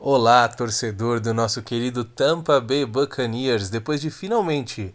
Olá, 0.00 0.46
torcedor 0.46 1.18
do 1.18 1.34
nosso 1.34 1.60
querido 1.60 2.04
Tampa 2.04 2.60
Bay 2.60 2.86
Buccaneers. 2.86 3.68
Depois 3.68 4.00
de 4.00 4.12
finalmente 4.12 4.94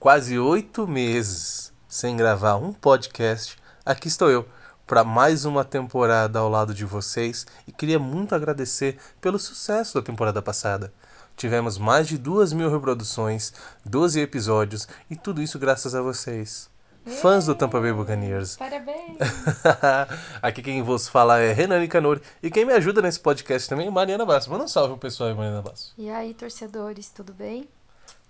quase 0.00 0.36
oito 0.36 0.84
meses 0.84 1.72
sem 1.86 2.16
gravar 2.16 2.56
um 2.56 2.72
podcast, 2.72 3.56
aqui 3.86 4.08
estou 4.08 4.28
eu 4.28 4.44
para 4.84 5.04
mais 5.04 5.44
uma 5.44 5.64
temporada 5.64 6.40
ao 6.40 6.48
lado 6.48 6.74
de 6.74 6.84
vocês 6.84 7.46
e 7.68 7.72
queria 7.72 8.00
muito 8.00 8.34
agradecer 8.34 8.98
pelo 9.20 9.38
sucesso 9.38 9.94
da 9.94 10.02
temporada 10.04 10.42
passada. 10.42 10.92
Tivemos 11.36 11.78
mais 11.78 12.08
de 12.08 12.18
duas 12.18 12.52
mil 12.52 12.68
reproduções, 12.68 13.52
12 13.84 14.18
episódios 14.18 14.88
e 15.08 15.14
tudo 15.14 15.40
isso 15.40 15.56
graças 15.56 15.94
a 15.94 16.02
vocês. 16.02 16.71
Fãs 17.04 17.46
do 17.46 17.54
Tampa 17.54 17.80
Bay 17.80 17.92
Buccaneers. 17.92 18.56
Parabéns! 18.56 19.18
Aqui 20.40 20.62
quem 20.62 20.82
vos 20.82 21.08
fala 21.08 21.40
é 21.40 21.52
Renan 21.52 21.80
Nicanor. 21.80 22.20
E 22.40 22.48
quem 22.48 22.64
me 22.64 22.72
ajuda 22.72 23.02
nesse 23.02 23.18
podcast 23.18 23.68
também 23.68 23.88
é 23.88 23.90
Mariana 23.90 24.24
Basso. 24.24 24.50
Manda 24.50 24.64
um 24.64 24.68
salve 24.68 24.90
pro 24.90 24.98
pessoal 24.98 25.30
aí, 25.30 25.34
Mariana 25.34 25.62
Basso. 25.62 25.92
E 25.98 26.08
aí, 26.08 26.32
torcedores, 26.32 27.08
tudo 27.08 27.32
bem? 27.32 27.68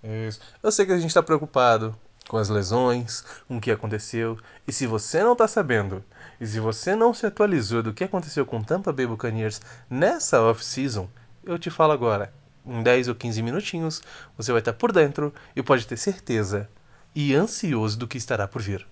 Isso. 0.02 0.40
Eu 0.62 0.72
sei 0.72 0.86
que 0.86 0.92
a 0.92 0.98
gente 0.98 1.12
tá 1.12 1.22
preocupado 1.22 1.94
com 2.28 2.38
as 2.38 2.48
lesões, 2.48 3.24
com 3.46 3.58
o 3.58 3.60
que 3.60 3.70
aconteceu. 3.70 4.38
E 4.66 4.72
se 4.72 4.86
você 4.86 5.22
não 5.22 5.36
tá 5.36 5.46
sabendo, 5.46 6.02
e 6.40 6.46
se 6.46 6.58
você 6.58 6.96
não 6.96 7.12
se 7.12 7.26
atualizou 7.26 7.82
do 7.82 7.92
que 7.92 8.04
aconteceu 8.04 8.46
com 8.46 8.58
o 8.58 8.64
Tampa 8.64 8.90
Bay 8.90 9.06
Buccaneers 9.06 9.60
nessa 9.90 10.40
off-season, 10.40 11.08
eu 11.44 11.58
te 11.58 11.68
falo 11.68 11.92
agora. 11.92 12.32
Em 12.64 12.82
10 12.82 13.08
ou 13.08 13.14
15 13.14 13.42
minutinhos, 13.42 14.02
você 14.36 14.50
vai 14.50 14.60
estar 14.60 14.72
por 14.72 14.92
dentro 14.92 15.34
e 15.54 15.62
pode 15.62 15.86
ter 15.86 15.98
certeza 15.98 16.70
e 17.14 17.34
ansioso 17.34 17.98
do 17.98 18.08
que 18.08 18.18
estará 18.18 18.46
por 18.48 18.62
vir. 18.62 18.86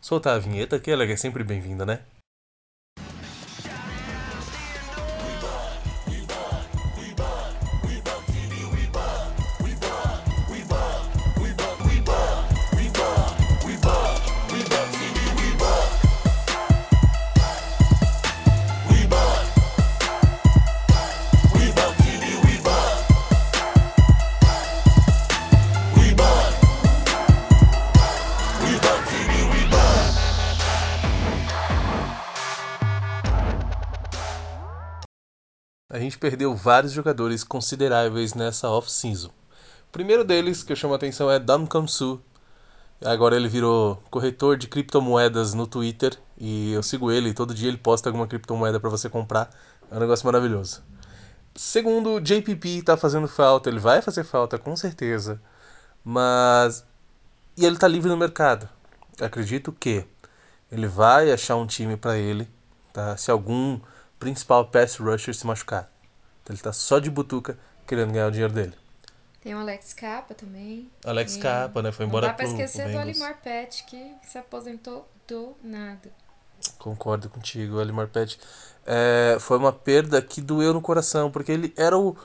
Soltar 0.00 0.36
a 0.36 0.38
vinheta, 0.38 0.78
que 0.78 0.90
ela 0.90 1.04
é 1.04 1.16
sempre 1.16 1.42
bem-vinda, 1.42 1.86
né? 1.86 2.00
Gente 36.16 36.18
perdeu 36.18 36.54
vários 36.54 36.92
jogadores 36.92 37.44
consideráveis 37.44 38.32
nessa 38.32 38.70
off-season. 38.70 39.28
O 39.28 39.92
primeiro 39.92 40.24
deles 40.24 40.62
que 40.62 40.72
eu 40.72 40.76
chamo 40.76 40.94
a 40.94 40.96
atenção 40.96 41.30
é 41.30 41.38
Dam 41.38 41.66
Kamsu. 41.66 42.20
Agora 43.04 43.36
ele 43.36 43.48
virou 43.48 44.02
corretor 44.10 44.56
de 44.56 44.66
criptomoedas 44.66 45.52
no 45.52 45.66
Twitter 45.66 46.18
e 46.38 46.72
eu 46.72 46.82
sigo 46.82 47.12
ele, 47.12 47.34
todo 47.34 47.54
dia 47.54 47.68
ele 47.68 47.76
posta 47.76 48.08
alguma 48.08 48.26
criptomoeda 48.26 48.80
para 48.80 48.88
você 48.88 49.10
comprar. 49.10 49.50
É 49.90 49.96
um 49.96 50.00
negócio 50.00 50.24
maravilhoso. 50.24 50.82
Segundo, 51.54 52.18
JPP 52.18 52.82
tá 52.82 52.96
fazendo 52.96 53.28
falta, 53.28 53.68
ele 53.68 53.78
vai 53.78 54.00
fazer 54.00 54.24
falta 54.24 54.58
com 54.58 54.74
certeza, 54.74 55.40
mas 56.02 56.84
e 57.56 57.64
ele 57.64 57.76
tá 57.76 57.86
livre 57.86 58.08
no 58.08 58.16
mercado. 58.16 58.66
Acredito 59.20 59.70
que 59.72 60.06
ele 60.72 60.86
vai 60.86 61.30
achar 61.30 61.56
um 61.56 61.66
time 61.66 61.96
para 61.96 62.16
ele, 62.16 62.48
tá? 62.92 63.16
Se 63.16 63.30
algum 63.30 63.78
principal 64.18 64.66
pass 64.66 64.96
rusher 64.96 65.34
se 65.34 65.46
machucar. 65.46 65.95
Então 66.46 66.54
ele 66.54 66.62
tá 66.62 66.72
só 66.72 67.00
de 67.00 67.10
butuca 67.10 67.58
querendo 67.88 68.12
ganhar 68.12 68.28
o 68.28 68.30
dinheiro 68.30 68.52
dele. 68.52 68.72
Tem 69.40 69.52
o 69.52 69.58
Alex 69.58 69.92
Capa 69.92 70.32
também. 70.32 70.88
Alex 71.04 71.36
Capa, 71.38 71.82
né? 71.82 71.90
Foi 71.90 72.06
embora 72.06 72.28
Não 72.28 72.32
dá 72.32 72.36
pra 72.36 72.46
pro, 72.46 72.54
esquecer 72.54 72.84
pro 72.84 72.92
do. 72.92 72.98
Alimar 73.00 73.40
Pet, 73.42 73.82
que 73.84 74.12
se 74.22 74.38
aposentou 74.38 75.08
do 75.26 75.56
nada. 75.60 76.08
Concordo 76.78 77.28
contigo, 77.28 77.80
Alimar 77.80 78.06
Pet. 78.06 78.38
É, 78.86 79.38
foi 79.40 79.58
uma 79.58 79.72
perda 79.72 80.22
que 80.22 80.40
doeu 80.40 80.72
no 80.72 80.80
coração, 80.80 81.32
porque 81.32 81.50
ele 81.50 81.74
era 81.76 81.98
o, 81.98 82.16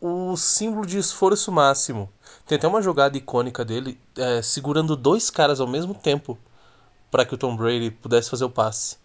o 0.00 0.36
símbolo 0.36 0.86
de 0.86 0.96
esforço 0.96 1.50
máximo. 1.50 2.08
Tem 2.46 2.56
até 2.56 2.68
uma 2.68 2.80
jogada 2.80 3.16
icônica 3.16 3.64
dele 3.64 4.00
é, 4.16 4.42
segurando 4.42 4.94
dois 4.94 5.28
caras 5.28 5.58
ao 5.58 5.66
mesmo 5.66 5.92
tempo 5.92 6.38
para 7.10 7.24
que 7.24 7.34
o 7.34 7.38
Tom 7.38 7.56
Brady 7.56 7.90
pudesse 7.90 8.30
fazer 8.30 8.44
o 8.44 8.50
passe. 8.50 8.96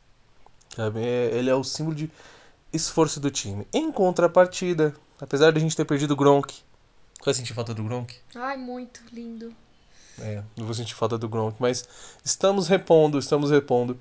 É, 0.77 1.35
Ele 1.35 1.49
é 1.49 1.55
o 1.55 1.63
símbolo 1.63 1.95
de 1.95 2.11
esforço 2.73 3.19
do 3.19 3.29
time. 3.31 3.67
Em 3.73 3.91
contrapartida, 3.91 4.93
apesar 5.19 5.51
de 5.51 5.57
a 5.57 5.61
gente 5.61 5.75
ter 5.75 5.85
perdido 5.85 6.11
o 6.11 6.15
Gronk, 6.15 6.53
vai 7.23 7.33
sentir 7.33 7.53
falta 7.53 7.73
do 7.73 7.83
Gronk? 7.83 8.15
Ai, 8.35 8.57
muito 8.57 9.01
lindo. 9.11 9.53
É, 10.19 10.43
não 10.57 10.65
vou 10.65 10.73
sentir 10.73 10.93
falta 10.95 11.17
do 11.17 11.27
Gronk, 11.29 11.55
mas 11.59 11.87
estamos 12.23 12.67
repondo, 12.67 13.17
estamos 13.17 13.49
repondo. 13.51 13.99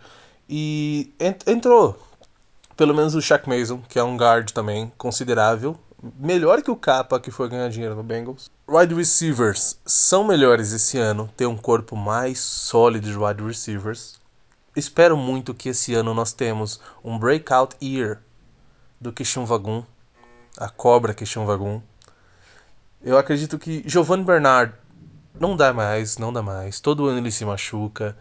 E 0.49 1.13
ent- 1.21 1.47
entrou 1.47 1.99
pelo 2.77 2.95
menos 2.95 3.15
o 3.15 3.21
Shaq 3.21 3.49
Mason, 3.49 3.83
que 3.89 3.99
é 3.99 4.03
um 4.03 4.17
guard 4.17 4.51
também 4.53 4.91
considerável, 4.97 5.79
melhor 6.19 6.63
que 6.63 6.71
o 6.71 6.77
Capa, 6.77 7.21
que 7.21 7.31
foi 7.31 7.47
ganhar 7.49 7.69
dinheiro 7.69 7.95
no 7.95 8.03
Bengals. 8.03 8.51
Wide 8.67 8.95
receivers 8.95 9.79
são 9.85 10.25
melhores 10.25 10.73
esse 10.73 10.97
ano, 10.97 11.29
tem 11.37 11.47
um 11.47 11.59
corpo 11.59 11.95
mais 11.95 12.39
sólido 12.41 13.11
de 13.11 13.19
wide 13.19 13.43
receivers. 13.43 14.19
Espero 14.75 15.15
muito 15.17 15.53
que 15.53 15.69
esse 15.69 15.93
ano 15.95 16.15
nós 16.15 16.33
temos 16.33 16.81
um 17.05 17.19
breakout 17.19 17.77
year 17.85 18.23
do 19.01 19.13
Kishon 19.13 19.47
Vagun, 19.47 19.83
a 20.59 20.69
cobra 20.69 21.15
Kishon 21.15 21.47
Vagun. 21.47 21.81
Eu 23.03 23.17
acredito 23.17 23.59
que 23.59 23.83
Giovanni 23.87 24.23
Bernard 24.23 24.75
não 25.39 25.57
dá 25.57 25.73
mais, 25.73 26.19
não 26.19 26.31
dá 26.31 26.43
mais. 26.43 26.81
Todo 26.81 27.07
ano 27.07 27.19
ele 27.19 27.31
se 27.31 27.45
machuca. 27.45 28.15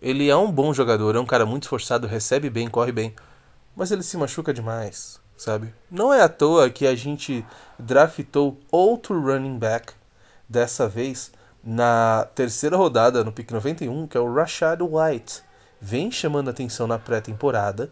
Ele 0.00 0.30
é 0.30 0.36
um 0.36 0.50
bom 0.52 0.72
jogador, 0.72 1.16
é 1.16 1.20
um 1.20 1.26
cara 1.26 1.44
muito 1.44 1.64
esforçado, 1.64 2.06
recebe 2.06 2.48
bem, 2.48 2.68
corre 2.68 2.92
bem. 2.92 3.12
Mas 3.74 3.90
ele 3.90 4.04
se 4.04 4.16
machuca 4.16 4.54
demais, 4.54 5.20
sabe? 5.36 5.74
Não 5.90 6.14
é 6.14 6.22
à 6.22 6.28
toa 6.28 6.70
que 6.70 6.86
a 6.86 6.94
gente 6.94 7.44
draftou 7.76 8.58
outro 8.70 9.20
running 9.20 9.58
back, 9.58 9.92
dessa 10.48 10.88
vez 10.88 11.32
na 11.62 12.26
terceira 12.34 12.76
rodada, 12.76 13.24
no 13.24 13.32
pick 13.32 13.50
91, 13.50 14.06
que 14.06 14.16
é 14.16 14.20
o 14.20 14.32
Rashad 14.32 14.80
White. 14.80 15.42
Vem 15.80 16.10
chamando 16.10 16.50
atenção 16.50 16.86
na 16.86 16.98
pré-temporada 16.98 17.90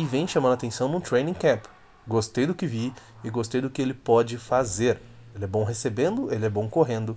e 0.00 0.04
vem 0.06 0.26
chamando 0.26 0.54
atenção 0.54 0.88
no 0.88 1.00
training 1.00 1.34
camp. 1.34 1.66
Gostei 2.08 2.46
do 2.46 2.54
que 2.54 2.66
vi 2.66 2.92
e 3.22 3.28
gostei 3.28 3.60
do 3.60 3.68
que 3.68 3.82
ele 3.82 3.92
pode 3.92 4.38
fazer. 4.38 5.00
Ele 5.34 5.44
é 5.44 5.46
bom 5.46 5.62
recebendo, 5.62 6.32
ele 6.32 6.46
é 6.46 6.48
bom 6.48 6.68
correndo. 6.68 7.16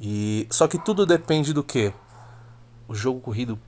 E 0.00 0.46
só 0.50 0.68
que 0.68 0.78
tudo 0.78 1.04
depende 1.04 1.52
do 1.52 1.64
que? 1.64 1.92
O 2.86 2.94
jogo 2.94 3.20
corrido 3.20 3.58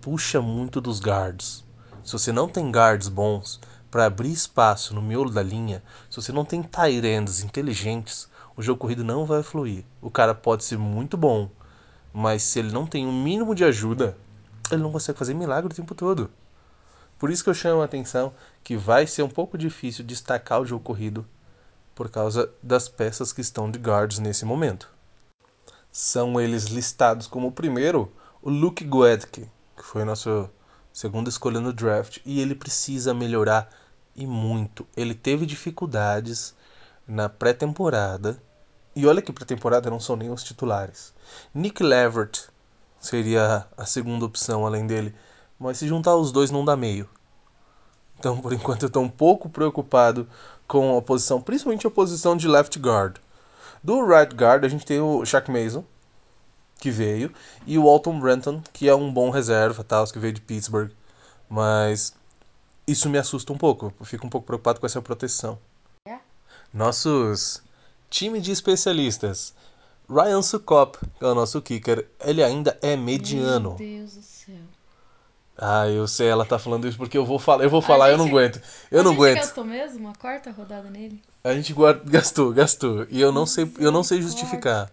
puxa 0.00 0.40
muito 0.40 0.80
dos 0.80 1.00
guards. 1.00 1.64
Se 2.04 2.12
você 2.12 2.30
não 2.30 2.48
tem 2.48 2.70
guards 2.70 3.08
bons 3.08 3.60
para 3.90 4.06
abrir 4.06 4.30
espaço 4.30 4.94
no 4.94 5.02
miolo 5.02 5.30
da 5.30 5.42
linha, 5.42 5.82
se 6.08 6.16
você 6.16 6.32
não 6.32 6.44
tem 6.44 6.62
tight 6.62 7.44
inteligentes, 7.44 8.28
o 8.56 8.62
jogo 8.62 8.78
corrido 8.78 9.02
não 9.02 9.26
vai 9.26 9.42
fluir. 9.42 9.84
O 10.00 10.10
cara 10.10 10.34
pode 10.34 10.64
ser 10.64 10.78
muito 10.78 11.16
bom, 11.16 11.50
mas 12.12 12.42
se 12.42 12.60
ele 12.60 12.72
não 12.72 12.86
tem 12.86 13.06
um 13.06 13.22
mínimo 13.22 13.54
de 13.54 13.64
ajuda, 13.64 14.16
ele 14.70 14.82
não 14.82 14.92
consegue 14.92 15.18
fazer 15.18 15.34
milagre 15.34 15.72
o 15.72 15.76
tempo 15.76 15.94
todo. 15.94 16.30
Por 17.22 17.30
isso 17.30 17.44
que 17.44 17.50
eu 17.50 17.54
chamo 17.54 17.82
a 17.82 17.84
atenção 17.84 18.34
que 18.64 18.76
vai 18.76 19.06
ser 19.06 19.22
um 19.22 19.28
pouco 19.28 19.56
difícil 19.56 20.04
destacar 20.04 20.60
o 20.60 20.66
jogo 20.66 20.82
corrido 20.82 21.24
por 21.94 22.10
causa 22.10 22.50
das 22.60 22.88
peças 22.88 23.32
que 23.32 23.40
estão 23.40 23.70
de 23.70 23.78
guards 23.78 24.18
nesse 24.18 24.44
momento. 24.44 24.90
São 25.92 26.40
eles 26.40 26.64
listados 26.64 27.28
como 27.28 27.46
o 27.46 27.52
primeiro, 27.52 28.12
o 28.42 28.50
Luke 28.50 28.84
Goedke, 28.84 29.48
que 29.76 29.84
foi 29.84 30.04
nosso 30.04 30.50
segunda 30.92 31.30
escolha 31.30 31.60
no 31.60 31.72
draft, 31.72 32.18
e 32.24 32.40
ele 32.40 32.56
precisa 32.56 33.14
melhorar 33.14 33.70
e 34.16 34.26
muito. 34.26 34.84
Ele 34.96 35.14
teve 35.14 35.46
dificuldades 35.46 36.56
na 37.06 37.28
pré-temporada, 37.28 38.42
e 38.96 39.06
olha 39.06 39.22
que 39.22 39.32
pré-temporada 39.32 39.88
não 39.88 40.00
são 40.00 40.16
nem 40.16 40.28
os 40.28 40.42
titulares. 40.42 41.14
Nick 41.54 41.84
Levert 41.84 42.48
seria 42.98 43.68
a 43.76 43.86
segunda 43.86 44.24
opção 44.24 44.66
além 44.66 44.88
dele, 44.88 45.14
mas 45.62 45.78
se 45.78 45.86
juntar 45.86 46.16
os 46.16 46.32
dois 46.32 46.50
não 46.50 46.64
dá 46.64 46.76
meio. 46.76 47.08
Então, 48.18 48.38
por 48.38 48.52
enquanto, 48.52 48.82
eu 48.82 48.86
estou 48.88 49.02
um 49.02 49.08
pouco 49.08 49.48
preocupado 49.48 50.28
com 50.66 50.96
a 50.96 51.02
posição, 51.02 51.40
principalmente 51.40 51.86
a 51.86 51.90
posição 51.90 52.36
de 52.36 52.48
left 52.48 52.78
guard. 52.78 53.16
Do 53.82 54.04
right 54.04 54.34
guard, 54.34 54.64
a 54.64 54.68
gente 54.68 54.86
tem 54.86 55.00
o 55.00 55.24
Shaq 55.24 55.50
Mason, 55.50 55.84
que 56.78 56.90
veio, 56.90 57.32
e 57.66 57.78
o 57.78 57.84
Walton 57.84 58.20
Brenton, 58.20 58.62
que 58.72 58.88
é 58.88 58.94
um 58.94 59.12
bom 59.12 59.30
reserva, 59.30 59.82
tal, 59.82 60.06
que 60.06 60.18
veio 60.18 60.32
de 60.32 60.40
Pittsburgh. 60.40 60.90
Mas 61.48 62.14
isso 62.86 63.08
me 63.08 63.18
assusta 63.18 63.52
um 63.52 63.58
pouco, 63.58 63.92
eu 63.98 64.06
fico 64.06 64.26
um 64.26 64.30
pouco 64.30 64.46
preocupado 64.46 64.80
com 64.80 64.86
essa 64.86 65.00
proteção. 65.00 65.58
Nossos 66.72 67.62
time 68.08 68.40
de 68.40 68.50
especialistas. 68.50 69.54
Ryan 70.08 70.42
Sukop, 70.42 70.98
que 71.18 71.24
é 71.24 71.26
o 71.26 71.34
nosso 71.34 71.60
kicker, 71.60 72.08
ele 72.20 72.42
ainda 72.42 72.78
é 72.80 72.96
mediano. 72.96 73.70
Meu 73.70 73.78
Deus 73.78 74.14
do 74.14 74.22
céu. 74.22 74.56
Ah, 75.64 75.86
eu 75.88 76.08
sei, 76.08 76.26
ela 76.28 76.44
tá 76.44 76.58
falando 76.58 76.88
isso 76.88 76.96
porque 76.98 77.16
eu 77.16 77.24
vou 77.24 77.38
falar, 77.38 77.62
eu 77.62 77.70
vou 77.70 77.80
falar, 77.80 78.10
eu 78.10 78.18
não 78.18 78.24
gente- 78.24 78.34
aguento. 78.36 78.60
Eu 78.90 79.00
a 79.00 79.02
não 79.04 79.12
gente 79.12 79.20
aguento. 79.20 79.36
gastou 79.36 79.64
mesmo 79.64 80.08
a 80.08 80.12
quarta 80.14 80.50
rodada 80.50 80.90
nele? 80.90 81.22
A 81.44 81.54
gente 81.54 81.72
guarda- 81.72 82.02
gastou, 82.04 82.52
gastou. 82.52 83.06
E 83.08 83.20
eu 83.20 83.30
não 83.30 83.46
sei, 83.46 83.70
eu 83.78 83.92
não 83.92 84.02
sei 84.02 84.20
justificar. 84.20 84.90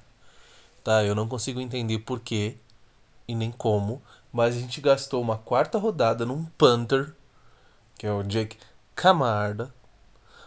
Tá, 0.83 1.03
eu 1.03 1.15
não 1.15 1.27
consigo 1.27 1.59
entender 1.59 1.97
por 1.99 2.19
quê 2.19 2.55
e 3.27 3.33
nem 3.33 3.51
como, 3.51 3.99
mas 4.31 4.55
a 4.55 4.59
gente 4.59 4.79
gastou 4.79 5.19
uma 5.21 5.37
quarta 5.39 5.79
rodada 5.79 6.23
num 6.23 6.45
punter, 6.57 7.13
que 7.97 8.05
é 8.05 8.11
o 8.13 8.21
Jake 8.23 8.57
Camarda, 8.93 9.73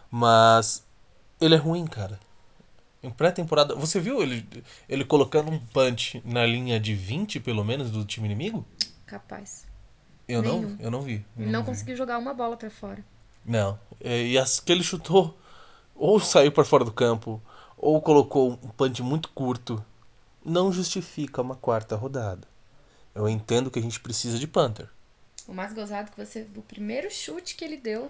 mas 0.08 0.84
ele 1.40 1.54
é 1.56 1.58
ruim, 1.58 1.84
cara. 1.86 2.20
Em 3.02 3.10
pré-temporada, 3.10 3.74
você 3.74 3.98
viu 3.98 4.22
ele 4.22 4.46
ele 4.88 5.04
colocando 5.04 5.50
um 5.50 5.58
punch 5.58 6.22
na 6.24 6.46
linha 6.46 6.78
de 6.78 6.94
20 6.94 7.40
pelo 7.40 7.64
menos 7.64 7.90
do 7.90 8.04
time 8.04 8.26
inimigo? 8.26 8.64
Capaz. 9.04 9.66
Eu 10.28 10.42
não, 10.42 10.60
Nenhum. 10.62 10.76
eu 10.80 10.90
não 10.90 11.02
vi. 11.02 11.24
eu 11.36 11.42
Ele 11.44 11.52
não 11.52 11.60
vi. 11.60 11.66
conseguiu 11.66 11.96
jogar 11.96 12.18
uma 12.18 12.32
bola 12.32 12.56
pra 12.56 12.70
fora. 12.70 13.04
Não. 13.44 13.78
É, 14.00 14.22
E 14.24 14.38
as 14.38 14.60
que 14.60 14.70
ele 14.72 14.82
chutou, 14.84 15.36
ou 15.94 16.20
saiu 16.20 16.52
para 16.52 16.64
fora 16.64 16.84
do 16.84 16.92
campo, 16.92 17.42
ou 17.76 18.00
colocou 18.00 18.52
um 18.52 18.68
punch 18.68 19.02
muito 19.02 19.28
curto, 19.30 19.84
não 20.44 20.72
justifica 20.72 21.42
uma 21.42 21.56
quarta 21.56 21.96
rodada. 21.96 22.46
Eu 23.14 23.28
entendo 23.28 23.70
que 23.70 23.78
a 23.78 23.82
gente 23.82 24.00
precisa 24.00 24.38
de 24.38 24.46
punter. 24.46 24.88
O 25.46 25.52
mais 25.52 25.72
gozado 25.72 26.10
que 26.10 26.24
você. 26.24 26.46
O 26.56 26.62
primeiro 26.62 27.10
chute 27.10 27.56
que 27.56 27.64
ele 27.64 27.76
deu, 27.76 28.08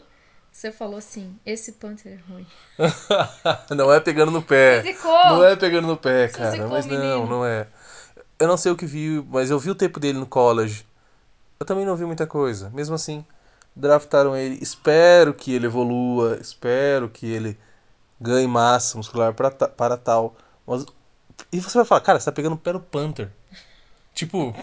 você 0.52 0.70
falou 0.70 0.98
assim: 0.98 1.34
esse 1.44 1.72
Panther 1.72 2.12
é 2.20 2.32
ruim. 2.32 2.46
não 3.74 3.92
é 3.92 3.98
pegando 4.00 4.30
no 4.30 4.42
pé. 4.42 4.82
Não 5.02 5.42
é 5.44 5.56
pegando 5.56 5.88
no 5.88 5.96
pé, 5.96 6.28
cara. 6.28 6.68
Mas 6.68 6.86
não, 6.86 6.98
menino. 6.98 7.26
não 7.26 7.44
é. 7.44 7.66
Eu 8.38 8.46
não 8.46 8.56
sei 8.56 8.70
o 8.70 8.76
que 8.76 8.84
vi, 8.86 9.24
mas 9.30 9.50
eu 9.50 9.58
vi 9.58 9.70
o 9.70 9.74
tempo 9.74 9.98
dele 9.98 10.18
no 10.18 10.26
college. 10.26 10.84
Eu 11.62 11.66
também 11.66 11.86
não 11.86 11.96
vi 11.96 12.04
muita 12.04 12.26
coisa. 12.26 12.70
Mesmo 12.70 12.94
assim, 12.96 13.24
draftaram 13.74 14.36
ele. 14.36 14.58
Espero 14.60 15.32
que 15.34 15.52
ele 15.54 15.66
evolua. 15.66 16.38
Espero 16.40 17.08
que 17.08 17.26
ele 17.26 17.58
ganhe 18.20 18.46
massa 18.48 18.96
muscular 18.98 19.34
para, 19.34 19.50
ta- 19.50 19.68
para 19.68 19.96
tal. 19.96 20.36
Mas, 20.66 20.86
e 21.52 21.60
você 21.60 21.78
vai 21.78 21.84
falar, 21.86 22.00
cara, 22.02 22.20
você 22.20 22.26
tá 22.26 22.32
pegando 22.32 22.54
o 22.54 22.58
pé 22.58 22.72
no 22.72 22.80
Panther. 22.80 23.30
Tipo, 24.14 24.54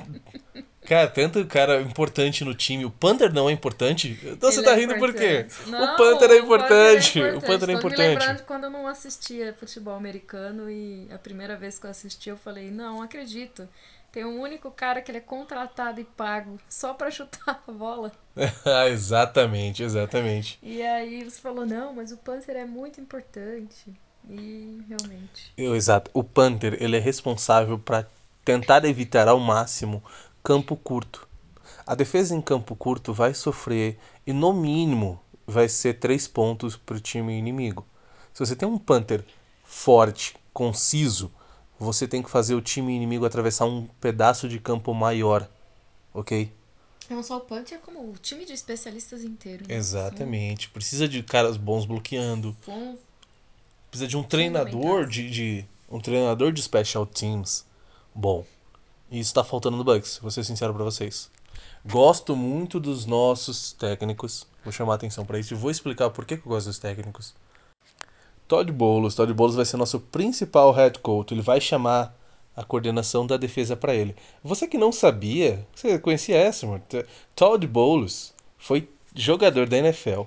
cara, 0.85 1.07
tanto 1.07 1.45
cara 1.45 1.81
importante 1.81 2.43
no 2.43 2.53
time. 2.53 2.85
O 2.85 2.91
Panther 2.91 3.33
não 3.33 3.49
é 3.49 3.53
importante? 3.53 4.19
Então 4.23 4.51
você 4.51 4.59
Ele 4.59 4.65
tá 4.67 4.73
é 4.73 4.75
rindo 4.75 4.95
por 4.97 5.13
quê? 5.13 5.47
importante. 5.47 5.69
Não, 5.69 5.93
o 5.93 5.97
Panther 5.97 6.31
é 6.31 6.33
o 6.33 6.37
importante. 6.37 7.19
O 7.21 7.41
Panther 7.41 7.69
é 7.69 7.73
Tô 7.73 7.73
me 7.73 7.73
importante. 7.77 8.09
lembrando 8.09 8.43
quando 8.43 8.63
eu 8.65 8.69
não 8.69 8.87
assistia 8.87 9.53
futebol 9.53 9.95
americano 9.95 10.69
e 10.69 11.07
a 11.11 11.17
primeira 11.17 11.55
vez 11.57 11.79
que 11.79 11.85
eu 11.85 11.89
assisti 11.89 12.29
eu 12.29 12.37
falei, 12.37 12.71
não 12.71 13.01
acredito. 13.01 13.67
Tem 14.11 14.25
um 14.25 14.41
único 14.41 14.71
cara 14.71 15.01
que 15.01 15.11
ele 15.11 15.19
é 15.19 15.21
contratado 15.21 16.01
e 16.01 16.03
pago 16.03 16.57
só 16.67 16.93
pra 16.93 17.11
chutar 17.11 17.63
a 17.67 17.71
bola. 17.71 18.11
Exatamente, 18.89 19.83
exatamente. 19.83 20.57
E 20.63 20.81
aí 20.81 21.23
você 21.23 21.39
falou, 21.39 21.65
não, 21.65 21.93
mas 21.93 22.11
o 22.11 22.17
Panther 22.17 22.55
é 22.55 22.65
muito 22.65 22.99
importante. 22.99 23.93
E 24.27 24.83
realmente. 24.87 25.51
Eu, 25.57 25.75
exato. 25.75 26.09
O 26.13 26.23
Panther, 26.23 26.77
ele 26.81 26.97
é 26.97 26.99
responsável 26.99 27.77
para 27.77 28.07
tentar 28.43 28.85
evitar 28.85 29.27
ao 29.27 29.39
máximo 29.39 30.03
campo 30.43 30.75
curto. 30.75 31.27
A 31.85 31.95
defesa 31.95 32.35
em 32.35 32.41
campo 32.41 32.75
curto 32.75 33.13
vai 33.13 33.33
sofrer 33.33 33.97
e 34.25 34.33
no 34.33 34.53
mínimo 34.53 35.19
vai 35.45 35.67
ser 35.67 35.95
três 35.95 36.27
pontos 36.27 36.75
para 36.75 36.97
o 36.97 36.99
time 36.99 37.37
inimigo. 37.37 37.85
Se 38.33 38.45
você 38.45 38.55
tem 38.55 38.67
um 38.67 38.77
Panther 38.77 39.23
forte, 39.63 40.35
conciso, 40.53 41.31
você 41.79 42.07
tem 42.07 42.21
que 42.21 42.29
fazer 42.29 42.55
o 42.55 42.61
time 42.61 42.93
inimigo 42.95 43.25
atravessar 43.25 43.65
um 43.65 43.87
pedaço 44.01 44.47
de 44.49 44.59
campo 44.59 44.93
maior, 44.93 45.47
ok? 46.13 46.51
Não 47.09 47.23
só 47.23 47.37
o 47.37 47.41
Panther, 47.41 47.79
como 47.79 48.11
o 48.11 48.13
time 48.21 48.45
de 48.45 48.53
especialistas 48.53 49.23
inteiro. 49.23 49.65
né? 49.67 49.75
Exatamente. 49.75 50.69
Precisa 50.69 51.07
de 51.07 51.23
caras 51.23 51.57
bons 51.57 51.85
bloqueando. 51.85 52.55
Bons. 52.67 52.97
Precisa 53.89 54.07
de 54.07 54.15
um 54.15 54.21
treinador 54.23 55.07
de, 55.07 55.29
de 55.29 55.65
um 55.89 55.99
treinador 55.99 56.51
de 56.51 56.61
special 56.61 57.05
teams 57.07 57.65
bom. 58.13 58.45
E 59.09 59.19
isso 59.19 59.33
tá 59.33 59.43
faltando 59.43 59.75
no 59.77 59.83
Bucks, 59.83 60.19
vou 60.21 60.29
ser 60.29 60.43
sincero 60.43 60.73
pra 60.73 60.83
vocês. 60.83 61.31
Gosto 61.83 62.35
muito 62.35 62.79
dos 62.79 63.05
nossos 63.07 63.71
técnicos. 63.73 64.45
Vou 64.63 64.71
chamar 64.71 64.93
a 64.93 64.95
atenção 64.97 65.25
pra 65.25 65.39
isso 65.39 65.53
e 65.53 65.57
vou 65.57 65.71
explicar 65.71 66.09
por 66.11 66.25
que, 66.25 66.37
que 66.37 66.45
eu 66.45 66.49
gosto 66.51 66.67
dos 66.67 66.77
técnicos. 66.77 67.33
Todd 68.49 68.71
Bowles, 68.71 69.13
Todd 69.13 69.31
Bowles 69.31 69.55
vai 69.55 69.63
ser 69.63 69.77
nosso 69.77 69.99
principal 69.99 70.71
head 70.71 70.97
coach. 70.99 71.31
Ele 71.31 71.41
vai 71.41 71.61
chamar 71.61 72.17
a 72.57 72.63
coordenação 72.63 73.27
da 73.27 73.37
defesa 73.37 73.77
pra 73.77 73.93
ele. 73.93 74.15
Você 74.43 74.67
que 74.67 74.75
não 74.75 74.91
sabia, 74.91 75.67
você 75.73 75.99
conhecia 75.99 76.35
essa, 76.35 76.65
mano? 76.65 76.83
Todd 77.35 77.67
Bowles 77.67 78.33
foi 78.57 78.89
jogador 79.13 79.69
da 79.69 79.77
NFL. 79.77 80.23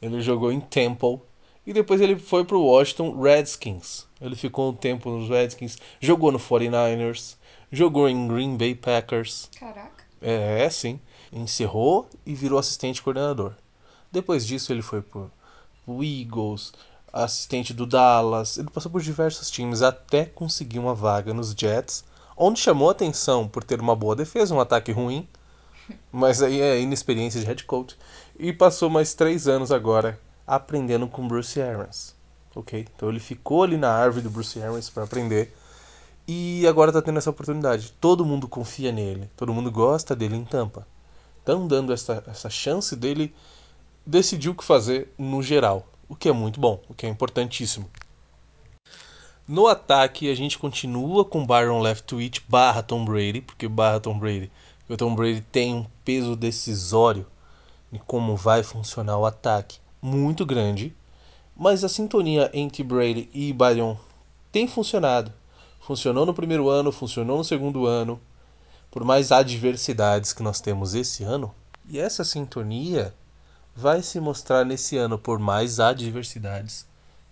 Ele 0.00 0.20
jogou 0.20 0.52
em 0.52 0.60
Temple 0.60 1.18
e 1.66 1.72
depois 1.72 2.00
ele 2.00 2.16
foi 2.16 2.44
pro 2.44 2.62
Washington 2.62 3.20
Redskins. 3.20 4.06
Ele 4.20 4.36
ficou 4.36 4.70
um 4.70 4.72
tempo 4.72 5.10
nos 5.10 5.28
Redskins, 5.28 5.76
jogou 6.00 6.30
no 6.30 6.38
49ers, 6.38 7.34
jogou 7.72 8.08
em 8.08 8.28
Green 8.28 8.56
Bay 8.56 8.76
Packers. 8.76 9.50
Caraca. 9.58 10.04
É, 10.22 10.70
sim. 10.70 11.00
Encerrou 11.32 12.08
e 12.24 12.32
virou 12.32 12.60
assistente 12.60 13.02
coordenador. 13.02 13.54
Depois 14.12 14.46
disso, 14.46 14.72
ele 14.72 14.82
foi 14.82 15.02
pro, 15.02 15.32
pro 15.84 16.04
Eagles, 16.04 16.72
assistente 17.24 17.72
do 17.72 17.86
Dallas. 17.86 18.58
Ele 18.58 18.70
passou 18.70 18.90
por 18.90 19.00
diversos 19.00 19.50
times 19.50 19.82
até 19.82 20.26
conseguir 20.26 20.78
uma 20.78 20.94
vaga 20.94 21.32
nos 21.32 21.52
Jets, 21.52 22.04
onde 22.36 22.60
chamou 22.60 22.90
atenção 22.90 23.48
por 23.48 23.64
ter 23.64 23.80
uma 23.80 23.96
boa 23.96 24.14
defesa, 24.14 24.54
um 24.54 24.60
ataque 24.60 24.92
ruim, 24.92 25.26
mas 26.12 26.42
aí 26.42 26.60
é 26.60 26.80
inexperiência 26.80 27.40
de 27.40 27.46
head 27.46 27.64
coach. 27.64 27.96
E 28.38 28.52
passou 28.52 28.90
mais 28.90 29.14
três 29.14 29.48
anos 29.48 29.72
agora 29.72 30.20
aprendendo 30.46 31.08
com 31.08 31.26
Bruce 31.26 31.60
Arians. 31.60 32.14
Ok? 32.54 32.86
Então 32.94 33.08
ele 33.08 33.20
ficou 33.20 33.62
ali 33.62 33.76
na 33.76 33.90
árvore 33.90 34.22
do 34.22 34.30
Bruce 34.30 34.60
Arians 34.60 34.90
para 34.90 35.04
aprender. 35.04 35.54
E 36.28 36.66
agora 36.66 36.92
tá 36.92 37.00
tendo 37.00 37.18
essa 37.18 37.30
oportunidade. 37.30 37.92
Todo 38.00 38.24
mundo 38.24 38.48
confia 38.48 38.90
nele. 38.92 39.30
Todo 39.36 39.54
mundo 39.54 39.70
gosta 39.70 40.14
dele 40.14 40.36
em 40.36 40.44
Tampa. 40.44 40.86
Estão 41.38 41.66
dando 41.66 41.92
essa, 41.92 42.24
essa 42.26 42.50
chance 42.50 42.96
dele 42.96 43.34
decidir 44.04 44.48
o 44.48 44.54
que 44.54 44.64
fazer 44.64 45.12
no 45.16 45.42
geral. 45.42 45.86
O 46.08 46.14
que 46.14 46.28
é 46.28 46.32
muito 46.32 46.60
bom, 46.60 46.80
o 46.88 46.94
que 46.94 47.06
é 47.06 47.08
importantíssimo. 47.08 47.90
No 49.48 49.66
ataque, 49.66 50.30
a 50.30 50.34
gente 50.34 50.58
continua 50.58 51.24
com 51.24 51.46
Byron 51.46 51.80
Leftwich 51.80 52.42
barra 52.48 52.82
Tom 52.82 53.04
Brady, 53.04 53.40
porque 53.40 53.68
barra 53.68 54.00
Tom 54.00 54.18
Brady. 54.18 54.50
O 54.88 54.96
Tom 54.96 55.14
Brady 55.14 55.40
tem 55.40 55.74
um 55.74 55.86
peso 56.04 56.36
decisório 56.36 57.26
em 57.92 57.98
como 57.98 58.36
vai 58.36 58.62
funcionar 58.62 59.18
o 59.18 59.26
ataque 59.26 59.78
muito 60.00 60.46
grande. 60.46 60.94
Mas 61.56 61.82
a 61.82 61.88
sintonia 61.88 62.50
entre 62.52 62.82
Brady 62.82 63.28
e 63.32 63.52
Byron 63.52 63.96
tem 64.52 64.68
funcionado. 64.68 65.32
Funcionou 65.80 66.26
no 66.26 66.34
primeiro 66.34 66.68
ano, 66.68 66.92
funcionou 66.92 67.38
no 67.38 67.44
segundo 67.44 67.86
ano. 67.86 68.20
Por 68.90 69.04
mais 69.04 69.32
adversidades 69.32 70.32
que 70.32 70.42
nós 70.42 70.60
temos 70.60 70.94
esse 70.94 71.24
ano. 71.24 71.54
E 71.88 71.98
essa 71.98 72.24
sintonia 72.24 73.14
vai 73.76 74.02
se 74.02 74.18
mostrar 74.18 74.64
nesse 74.64 74.96
ano 74.96 75.18
por 75.18 75.38
mais 75.38 75.78
adversidades 75.78 76.86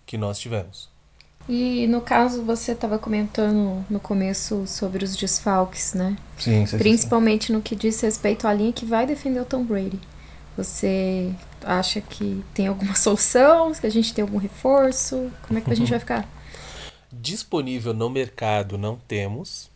que 0.05 0.17
nós 0.17 0.37
tivemos. 0.37 0.89
E 1.47 1.85
no 1.87 2.01
caso, 2.01 2.43
você 2.43 2.71
estava 2.71 2.97
comentando 2.97 3.85
no 3.89 3.99
começo 3.99 4.65
sobre 4.65 5.03
os 5.03 5.15
desfalques, 5.15 5.93
né? 5.93 6.17
Sim, 6.37 6.65
Principalmente 6.77 7.51
no 7.51 7.61
que 7.61 7.75
diz 7.75 7.99
respeito 8.01 8.47
à 8.47 8.53
linha 8.53 8.73
que 8.73 8.85
vai 8.85 9.05
defender 9.05 9.39
o 9.39 9.45
Tom 9.45 9.63
Brady. 9.63 9.99
Você 10.57 11.33
acha 11.63 12.01
que 12.01 12.43
tem 12.53 12.67
alguma 12.67 12.93
solução? 12.95 13.71
Que 13.73 13.85
a 13.85 13.91
gente 13.91 14.13
tem 14.13 14.23
algum 14.23 14.37
reforço? 14.37 15.31
Como 15.47 15.59
é 15.59 15.61
que 15.61 15.71
a 15.71 15.75
gente 15.75 15.89
vai 15.89 15.99
ficar? 15.99 16.27
Disponível 17.11 17.93
no 17.93 18.09
mercado 18.09 18.77
não 18.77 18.97
temos. 19.07 19.69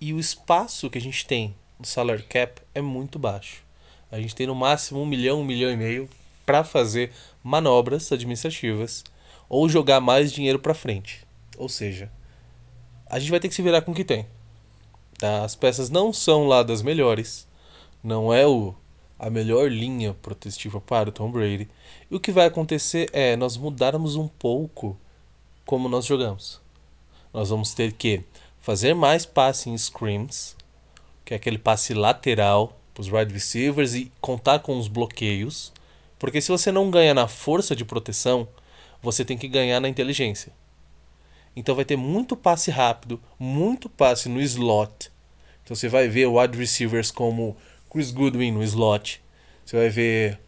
E 0.00 0.14
o 0.14 0.18
espaço 0.18 0.88
que 0.88 0.98
a 0.98 1.00
gente 1.00 1.26
tem 1.26 1.54
no 1.78 1.86
salary 1.86 2.22
cap 2.22 2.62
é 2.74 2.80
muito 2.80 3.18
baixo. 3.18 3.62
A 4.10 4.20
gente 4.20 4.34
tem 4.34 4.46
no 4.46 4.54
máximo 4.54 5.00
um 5.00 5.06
milhão, 5.06 5.40
um 5.40 5.44
milhão 5.44 5.70
e 5.70 5.76
meio 5.76 6.08
para 6.44 6.64
fazer 6.64 7.12
manobras 7.44 8.10
administrativas 8.10 9.04
ou 9.48 9.68
jogar 9.68 10.00
mais 10.00 10.32
dinheiro 10.32 10.58
para 10.58 10.74
frente. 10.74 11.24
Ou 11.56 11.68
seja, 11.68 12.10
a 13.06 13.18
gente 13.18 13.30
vai 13.30 13.38
ter 13.38 13.48
que 13.48 13.54
se 13.54 13.62
virar 13.62 13.82
com 13.82 13.92
o 13.92 13.94
que 13.94 14.04
tem. 14.04 14.26
Tá? 15.18 15.44
As 15.44 15.54
peças 15.54 15.90
não 15.90 16.12
são 16.12 16.46
lá 16.46 16.62
das 16.62 16.82
melhores. 16.82 17.46
Não 18.02 18.32
é 18.32 18.46
o, 18.46 18.74
a 19.18 19.28
melhor 19.28 19.70
linha 19.70 20.14
protetiva 20.14 20.80
para 20.80 21.10
o 21.10 21.12
Tom 21.12 21.30
Brady. 21.30 21.68
E 22.10 22.14
o 22.14 22.20
que 22.20 22.32
vai 22.32 22.46
acontecer 22.46 23.08
é 23.12 23.36
nós 23.36 23.56
mudarmos 23.56 24.16
um 24.16 24.26
pouco 24.26 24.98
como 25.66 25.88
nós 25.88 26.06
jogamos. 26.06 26.60
Nós 27.32 27.50
vamos 27.50 27.74
ter 27.74 27.92
que 27.92 28.24
fazer 28.60 28.94
mais 28.94 29.24
passing 29.24 29.76
screens, 29.76 30.56
que 31.24 31.34
é 31.34 31.36
aquele 31.36 31.58
passe 31.58 31.94
lateral 31.94 32.79
os 33.00 33.10
wide 33.10 33.32
receivers 33.32 33.94
e 33.94 34.12
contar 34.20 34.60
com 34.60 34.78
os 34.78 34.88
bloqueios. 34.88 35.72
Porque 36.18 36.40
se 36.40 36.50
você 36.50 36.70
não 36.70 36.90
ganha 36.90 37.14
na 37.14 37.26
força 37.26 37.74
de 37.74 37.84
proteção, 37.84 38.46
você 39.02 39.24
tem 39.24 39.38
que 39.38 39.48
ganhar 39.48 39.80
na 39.80 39.88
inteligência. 39.88 40.52
Então 41.56 41.74
vai 41.74 41.84
ter 41.84 41.96
muito 41.96 42.36
passe 42.36 42.70
rápido, 42.70 43.20
muito 43.38 43.88
passe 43.88 44.28
no 44.28 44.40
slot. 44.40 45.10
Então 45.64 45.74
você 45.74 45.88
vai 45.88 46.08
ver 46.08 46.26
wide 46.26 46.56
receivers 46.56 47.10
como 47.10 47.56
Chris 47.90 48.10
Goodwin 48.10 48.52
no 48.52 48.62
slot. 48.62 49.22
Você 49.64 49.76
vai 49.76 49.88
ver 49.88 50.38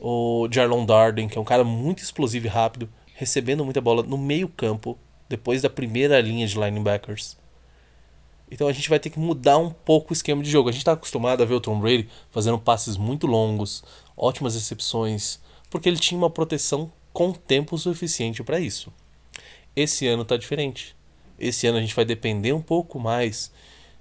o 0.00 0.48
Jarlon 0.50 0.84
Darden, 0.84 1.28
que 1.28 1.38
é 1.38 1.40
um 1.40 1.44
cara 1.44 1.64
muito 1.64 2.02
explosivo 2.02 2.46
e 2.46 2.48
rápido, 2.48 2.88
recebendo 3.14 3.64
muita 3.64 3.80
bola 3.80 4.02
no 4.02 4.18
meio 4.18 4.48
campo, 4.48 4.98
depois 5.28 5.62
da 5.62 5.70
primeira 5.70 6.20
linha 6.20 6.46
de 6.46 6.58
linebackers. 6.58 7.36
Então 8.50 8.66
a 8.66 8.72
gente 8.72 8.88
vai 8.88 8.98
ter 8.98 9.10
que 9.10 9.18
mudar 9.18 9.58
um 9.58 9.70
pouco 9.70 10.10
o 10.10 10.12
esquema 10.12 10.42
de 10.42 10.50
jogo. 10.50 10.68
A 10.68 10.72
gente 10.72 10.80
está 10.80 10.92
acostumado 10.92 11.42
a 11.42 11.46
ver 11.46 11.54
o 11.54 11.60
Tom 11.60 11.78
Brady 11.78 12.08
fazendo 12.30 12.58
passes 12.58 12.96
muito 12.96 13.26
longos, 13.26 13.84
ótimas 14.16 14.54
recepções, 14.54 15.38
porque 15.70 15.88
ele 15.88 15.98
tinha 15.98 16.18
uma 16.18 16.30
proteção 16.30 16.92
com 17.12 17.32
tempo 17.32 17.78
suficiente 17.78 18.42
para 18.42 18.58
isso. 18.58 18.92
Esse 19.74 20.06
ano 20.06 20.22
está 20.22 20.36
diferente. 20.36 20.96
Esse 21.38 21.66
ano 21.66 21.78
a 21.78 21.80
gente 21.80 21.94
vai 21.94 22.04
depender 22.04 22.52
um 22.52 22.60
pouco 22.60 22.98
mais 22.98 23.52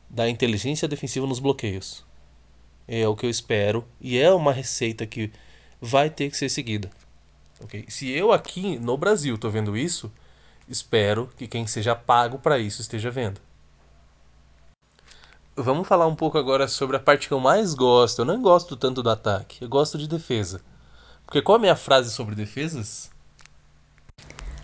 da 0.10 0.28
inteligência 0.28 0.88
defensiva 0.88 1.28
nos 1.28 1.40
bloqueios. 1.40 2.04
É 2.88 3.08
o 3.08 3.16
que 3.16 3.26
eu 3.26 3.30
espero 3.30 3.86
e 4.02 4.18
é 4.18 4.34
uma 4.34 4.52
receita 4.52 5.06
que 5.06 5.32
vai 5.80 6.10
ter 6.10 6.30
que 6.32 6.38
ser 6.38 6.50
seguida. 6.50 6.90
Okay? 7.62 7.86
Se 7.88 8.10
eu 8.10 8.32
aqui 8.32 8.80
no 8.80 8.98
Brasil 8.98 9.36
estou 9.36 9.52
vendo 9.52 9.78
isso, 9.78 10.12
espero 10.68 11.30
que 11.38 11.48
quem 11.48 11.68
seja 11.68 11.96
pago 11.96 12.40
para 12.40 12.58
isso 12.58 12.82
esteja 12.82 13.12
vendo. 13.12 13.40
Vamos 15.62 15.90
falar 15.90 16.08
um 16.08 16.16
pouco 16.16 16.38
agora 16.38 16.70
sobre 16.70 16.96
a 16.96 17.00
parte 17.02 17.28
que 17.28 17.34
eu 17.34 17.40
mais 17.40 17.74
gosto. 17.74 18.20
Eu 18.20 18.26
não 18.26 18.42
gosto 18.42 18.78
tanto 18.78 19.04
do 19.04 19.10
ataque, 19.10 19.62
eu 19.62 19.68
gosto 19.68 19.98
de 19.98 20.08
defesa. 20.08 20.62
Porque 21.26 21.42
qual 21.42 21.58
é 21.58 21.60
a 21.60 21.62
minha 21.62 21.76
frase 21.76 22.12
sobre 22.12 22.34
defesas? 22.34 23.12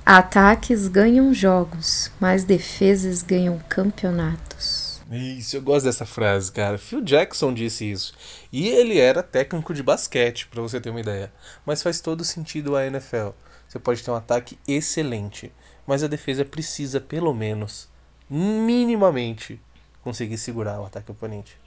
Ataques 0.06 0.88
ganham 0.88 1.34
jogos, 1.34 2.10
mas 2.18 2.46
defesas 2.46 3.22
ganham 3.22 3.60
campeonatos. 3.68 5.02
Isso, 5.12 5.58
eu 5.58 5.62
gosto 5.62 5.84
dessa 5.84 6.06
frase, 6.06 6.50
cara. 6.50 6.78
Phil 6.78 7.02
Jackson 7.02 7.54
disse 7.54 7.92
isso. 7.92 8.14
E 8.50 8.66
ele 8.70 8.98
era 8.98 9.22
técnico 9.22 9.74
de 9.74 9.84
basquete, 9.84 10.48
para 10.48 10.62
você 10.62 10.80
ter 10.80 10.92
uma 10.92 11.02
ideia. 11.02 11.30
Mas 11.66 11.84
faz 11.84 12.00
todo 12.00 12.24
sentido 12.24 12.74
a 12.74 12.86
NFL. 12.88 13.32
Você 13.68 13.78
pode 13.80 14.02
ter 14.02 14.12
um 14.12 14.16
ataque 14.16 14.58
excelente, 14.66 15.52
mas 15.86 16.04
a 16.04 16.08
defesa 16.08 16.46
precisa, 16.46 17.02
pelo 17.02 17.34
menos, 17.34 17.90
minimamente, 18.30 19.60
conseguir 20.06 20.38
segurar 20.38 20.80
o 20.80 20.86
ataque 20.86 21.12
oponente. 21.12 21.58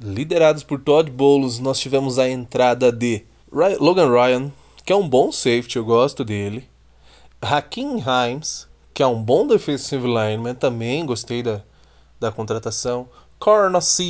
Liderados 0.00 0.62
por 0.62 0.80
Todd 0.80 1.10
Bowles, 1.10 1.58
nós 1.58 1.80
tivemos 1.80 2.16
a 2.16 2.28
entrada 2.28 2.92
de 2.92 3.26
Logan 3.50 4.08
Ryan, 4.08 4.52
que 4.84 4.92
é 4.92 4.96
um 4.96 5.08
bom 5.08 5.32
safety, 5.32 5.76
eu 5.76 5.84
gosto 5.84 6.24
dele. 6.24 6.68
Hakim 7.42 7.98
Himes, 7.98 8.68
que 8.94 9.02
é 9.02 9.06
um 9.06 9.20
bom 9.20 9.48
defensive 9.48 10.06
lineman, 10.06 10.54
também 10.54 11.04
gostei 11.04 11.42
da, 11.42 11.60
da 12.20 12.30
contratação. 12.30 13.08
Cor 13.40 13.68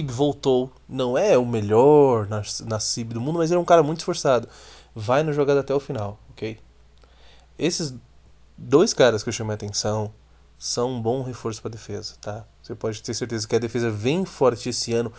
voltou, 0.08 0.70
não 0.86 1.16
é 1.16 1.38
o 1.38 1.46
melhor 1.46 2.28
Nassib 2.66 3.14
do 3.14 3.20
mundo, 3.22 3.38
mas 3.38 3.50
ele 3.50 3.56
é 3.56 3.62
um 3.62 3.64
cara 3.64 3.82
muito 3.82 4.00
esforçado. 4.00 4.46
Vai 4.94 5.22
na 5.22 5.32
jogada 5.32 5.60
até 5.60 5.74
o 5.74 5.80
final, 5.80 6.18
ok? 6.30 6.58
Esses 7.58 7.94
dois 8.56 8.92
caras 8.92 9.22
que 9.22 9.30
eu 9.30 9.32
chamei 9.32 9.52
a 9.52 9.54
atenção 9.54 10.12
são 10.58 10.92
um 10.92 11.00
bom 11.00 11.22
reforço 11.22 11.62
para 11.62 11.68
a 11.68 11.72
defesa, 11.72 12.16
tá? 12.20 12.44
Você 12.60 12.74
pode 12.74 13.00
ter 13.00 13.14
certeza 13.14 13.46
que 13.46 13.54
a 13.54 13.60
defesa 13.60 13.90
vem 13.90 14.24
forte 14.24 14.68
esse 14.68 14.92
ano 14.92 15.12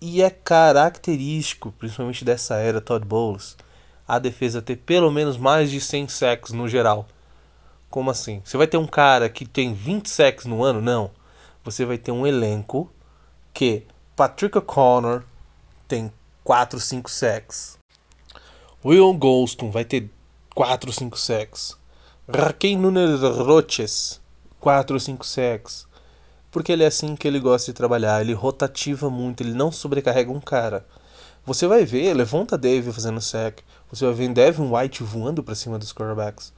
e 0.00 0.22
é 0.22 0.30
característico, 0.30 1.72
principalmente 1.72 2.24
dessa 2.24 2.56
era 2.56 2.80
Todd 2.80 3.06
Bowles, 3.06 3.56
a 4.08 4.18
defesa 4.18 4.60
ter 4.60 4.76
pelo 4.76 5.10
menos 5.10 5.36
mais 5.36 5.70
de 5.70 5.80
100 5.80 6.08
sacks 6.08 6.52
no 6.52 6.68
geral. 6.68 7.06
Como 7.88 8.10
assim? 8.10 8.42
Você 8.44 8.56
vai 8.56 8.66
ter 8.66 8.76
um 8.76 8.86
cara 8.86 9.28
que 9.28 9.46
tem 9.46 9.72
20 9.72 10.08
sacks 10.08 10.46
no 10.46 10.62
ano? 10.64 10.80
Não. 10.80 11.10
Você 11.64 11.84
vai 11.84 11.98
ter 11.98 12.10
um 12.10 12.26
elenco 12.26 12.90
que 13.52 13.84
Patrick 14.16 14.56
O'Connor 14.58 15.22
tem 15.86 16.12
4, 16.42 16.80
5 16.80 17.10
sacks. 17.10 17.78
Will 18.84 19.12
Golston 19.14 19.70
vai 19.70 19.84
ter 19.84 20.10
4, 20.54 20.92
5 20.92 21.18
sacks. 21.18 21.76
Raquel 22.28 22.78
Nunes 22.78 23.20
Roches, 23.20 24.19
4 24.60 24.94
ou 24.94 25.00
5 25.00 25.26
sacks. 25.26 25.88
Porque 26.50 26.70
ele 26.70 26.84
é 26.84 26.86
assim 26.86 27.16
que 27.16 27.26
ele 27.26 27.40
gosta 27.40 27.72
de 27.72 27.76
trabalhar, 27.76 28.20
ele 28.20 28.34
rotativa 28.34 29.08
muito, 29.08 29.42
ele 29.42 29.54
não 29.54 29.72
sobrecarrega 29.72 30.30
um 30.30 30.40
cara. 30.40 30.86
Você 31.46 31.66
vai 31.66 31.86
ver 31.86 32.12
Levanta 32.12 32.58
Dave 32.58 32.92
fazendo 32.92 33.20
sack, 33.20 33.62
você 33.90 34.04
vai 34.04 34.12
ver 34.12 34.28
Devin 34.28 34.70
White 34.70 35.02
voando 35.02 35.42
para 35.42 35.54
cima 35.54 35.78
dos 35.78 35.92
quarterbacks. 35.92 36.52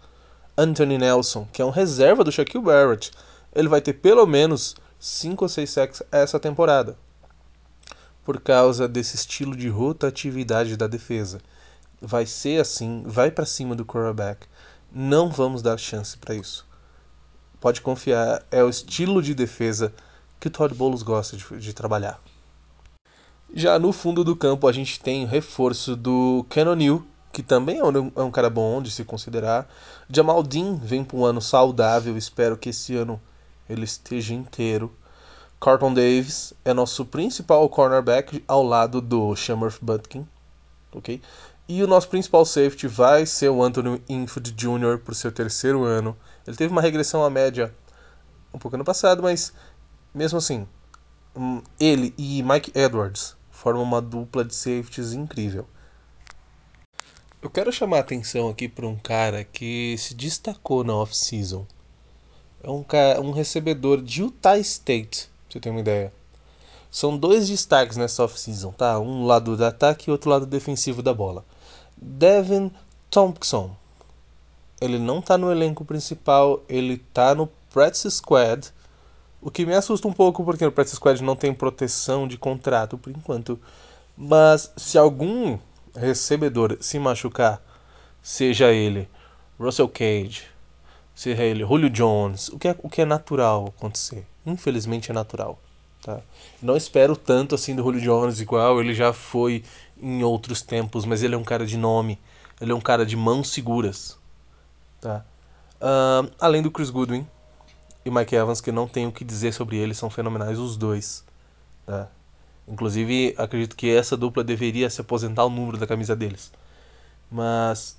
Anthony 0.59 0.99
Nelson, 0.99 1.47
que 1.52 1.62
é 1.62 1.64
um 1.64 1.71
reserva 1.71 2.25
do 2.25 2.32
Shaquille 2.32 2.64
Barrett, 2.64 3.12
ele 3.54 3.68
vai 3.68 3.80
ter 3.80 3.92
pelo 3.92 4.26
menos 4.26 4.75
5 4.99 5.44
ou 5.44 5.49
6 5.49 5.71
sacks 5.71 6.02
essa 6.11 6.40
temporada. 6.40 6.97
Por 8.25 8.40
causa 8.40 8.88
desse 8.88 9.14
estilo 9.14 9.56
de 9.56 9.68
rotatividade 9.68 10.76
da 10.76 10.87
defesa. 10.87 11.40
Vai 12.00 12.26
ser 12.26 12.61
assim, 12.61 13.04
vai 13.06 13.30
para 13.30 13.47
cima 13.47 13.75
do 13.75 13.87
quarterback. 13.87 14.47
Não 14.92 15.30
vamos 15.30 15.62
dar 15.62 15.78
chance 15.78 16.18
para 16.18 16.35
isso. 16.35 16.66
Pode 17.62 17.81
confiar, 17.81 18.42
é 18.50 18.64
o 18.64 18.69
estilo 18.69 19.23
de 19.23 19.37
defesa 19.37 19.95
que 20.40 20.49
o 20.49 20.50
Todd 20.50 20.75
Bowles 20.75 21.04
gosta 21.04 21.37
de, 21.37 21.45
de 21.61 21.73
trabalhar. 21.73 22.21
Já 23.54 23.78
no 23.78 23.92
fundo 23.92 24.25
do 24.25 24.35
campo 24.35 24.66
a 24.66 24.73
gente 24.73 24.99
tem 24.99 25.25
reforço 25.25 25.95
do 25.95 26.45
Neal, 26.76 27.04
que 27.33 27.40
também 27.40 27.78
é 27.78 27.85
um, 27.85 28.11
é 28.16 28.21
um 28.21 28.33
cara 28.33 28.50
bom 28.50 28.83
de 28.83 28.90
se 28.90 29.04
considerar. 29.04 29.73
Jamal 30.11 30.42
Dean 30.42 30.75
vem 30.75 31.04
para 31.04 31.16
um 31.16 31.25
ano 31.25 31.40
saudável, 31.40 32.19
espero 32.19 32.57
que 32.57 32.71
esse 32.71 32.97
ano 32.97 33.23
ele 33.71 33.85
esteja 33.85 34.35
inteiro. 34.35 34.92
Carlton 35.61 35.95
Davis 35.95 36.52
é 36.64 36.75
nosso 36.75 37.04
principal 37.04 37.69
cornerback 37.69 38.42
ao 38.49 38.64
lado 38.64 39.00
do 39.00 39.37
Shamar 39.37 39.73
Butkin, 39.81 40.26
ok? 40.92 41.23
E 41.69 41.83
o 41.83 41.87
nosso 41.87 42.09
principal 42.09 42.45
safety 42.45 42.87
vai 42.88 43.25
ser 43.25 43.49
o 43.49 43.62
Anthony 43.62 44.02
Infield 44.09 44.52
Jr. 44.52 44.99
por 45.04 45.14
seu 45.14 45.31
terceiro 45.31 45.85
ano. 45.85 46.16
Ele 46.47 46.57
teve 46.57 46.73
uma 46.73 46.83
regressão 46.83 47.25
à 47.25 47.31
média 47.31 47.75
um 48.52 48.59
pouco 48.59 48.76
ano 48.76 48.85
passado, 48.85 49.23
mas 49.23 49.52
mesmo 50.14 50.38
assim, 50.38 50.66
hum, 51.35 51.62
ele 51.81 52.12
e 52.19 52.42
Mike 52.42 52.73
Edwards 52.75 53.37
formam 53.50 53.83
uma 53.83 54.02
dupla 54.02 54.45
de 54.45 54.54
safeties 54.54 55.12
incrível. 55.12 55.66
Eu 57.40 57.50
quero 57.50 57.73
chamar 57.73 57.99
a 57.99 58.00
atenção 58.00 58.49
aqui 58.49 58.69
para 58.69 58.87
um 58.87 58.97
cara 58.97 59.42
que 59.45 59.97
se 59.99 60.14
destacou 60.14 60.85
na 60.85 60.95
off-season. 60.95 61.66
É 62.62 62.71
um, 62.71 62.85
cara, 62.85 63.21
um 63.21 63.33
recebedor 63.33 64.00
de 64.00 64.23
Utah 64.23 64.59
State, 64.59 65.26
pra 65.26 65.52
você 65.52 65.61
ter 65.61 65.71
uma 65.71 65.81
ideia. 65.81 66.12
São 66.90 67.16
dois 67.16 67.49
destaques 67.49 67.97
nessa 67.97 68.23
off-season, 68.23 68.71
tá? 68.73 69.00
Um 69.00 69.25
lado 69.25 69.57
do 69.57 69.64
ataque 69.64 70.09
e 70.09 70.12
outro 70.12 70.31
lado 70.31 70.47
defensivo 70.47 71.02
da 71.02 71.12
bola. 71.12 71.45
Devin 72.02 72.73
Thompson. 73.09 73.76
Ele 74.80 74.99
não 74.99 75.23
tá 75.23 75.38
no 75.38 75.52
elenco 75.52 75.85
principal, 75.85 76.62
ele 76.68 76.99
tá 76.99 77.35
no 77.35 77.47
practice 77.73 78.11
squad. 78.11 78.73
O 79.40 79.50
que 79.50 79.64
me 79.64 79.75
assusta 79.75 80.09
um 80.09 80.12
pouco 80.12 80.44
porque 80.44 80.64
no 80.64 80.73
practice 80.73 80.97
squad 80.97 81.23
não 81.23 81.37
tem 81.37 81.54
proteção 81.54 82.26
de 82.26 82.37
contrato 82.37 82.99
por 82.99 83.11
enquanto. 83.11 83.59
Mas 84.16 84.73
se 84.76 84.99
algum 84.99 85.59
recebedor 85.94 86.76
se 86.80 86.99
machucar, 86.99 87.62
seja 88.21 88.73
ele 88.73 89.09
Russell 89.59 89.88
Cage, 89.88 90.42
seja 91.14 91.44
ele 91.44 91.64
Julio 91.64 91.90
Jones, 91.90 92.49
o 92.49 92.59
que 92.59 92.68
é, 92.68 92.76
o 92.82 92.88
que 92.88 93.02
é 93.02 93.04
natural 93.04 93.73
acontecer. 93.76 94.26
Infelizmente 94.44 95.11
é 95.11 95.14
natural. 95.14 95.59
Tá? 96.02 96.21
Não 96.61 96.76
espero 96.76 97.16
tanto 97.16 97.54
assim 97.54 97.76
do 97.76 97.82
Julio 97.82 98.00
Jones 98.00 98.40
igual 98.40 98.80
ele 98.80 98.92
já 98.92 99.12
foi 99.12 99.64
em 99.97 100.25
outros 100.25 100.61
tempos, 100.61 101.04
mas 101.04 101.23
ele 101.23 101.37
é 101.37 101.38
um 101.38 101.44
cara 101.44 101.64
de 101.64 101.78
nome, 101.78 102.18
ele 102.61 102.73
é 102.73 102.75
um 102.75 102.80
cara 102.80 103.06
de 103.06 103.16
mãos 103.16 103.50
seguras. 103.50 104.18
Tá? 105.00 105.25
Uh, 105.80 106.30
além 106.40 106.61
do 106.61 106.71
Chris 106.71 106.90
Goodwin 106.90 107.26
e 108.04 108.11
Mike 108.11 108.35
Evans, 108.35 108.61
que 108.61 108.73
não 108.73 108.88
tenho 108.88 109.11
o 109.11 109.12
que 109.12 109.25
dizer 109.25 109.52
sobre 109.52 109.76
eles, 109.76 109.97
são 109.97 110.11
fenomenais 110.11 110.59
os 110.59 110.76
dois. 110.76 111.25
Tá? 111.87 112.09
Inclusive, 112.66 113.35
acredito 113.38 113.76
que 113.76 113.88
essa 113.88 114.16
dupla 114.16 114.42
deveria 114.42 114.90
se 114.90 115.00
aposentar 115.00 115.44
o 115.44 115.50
número 115.50 115.78
da 115.78 115.87
camisa 115.87 116.16
deles. 116.16 116.52
Mas. 117.30 117.97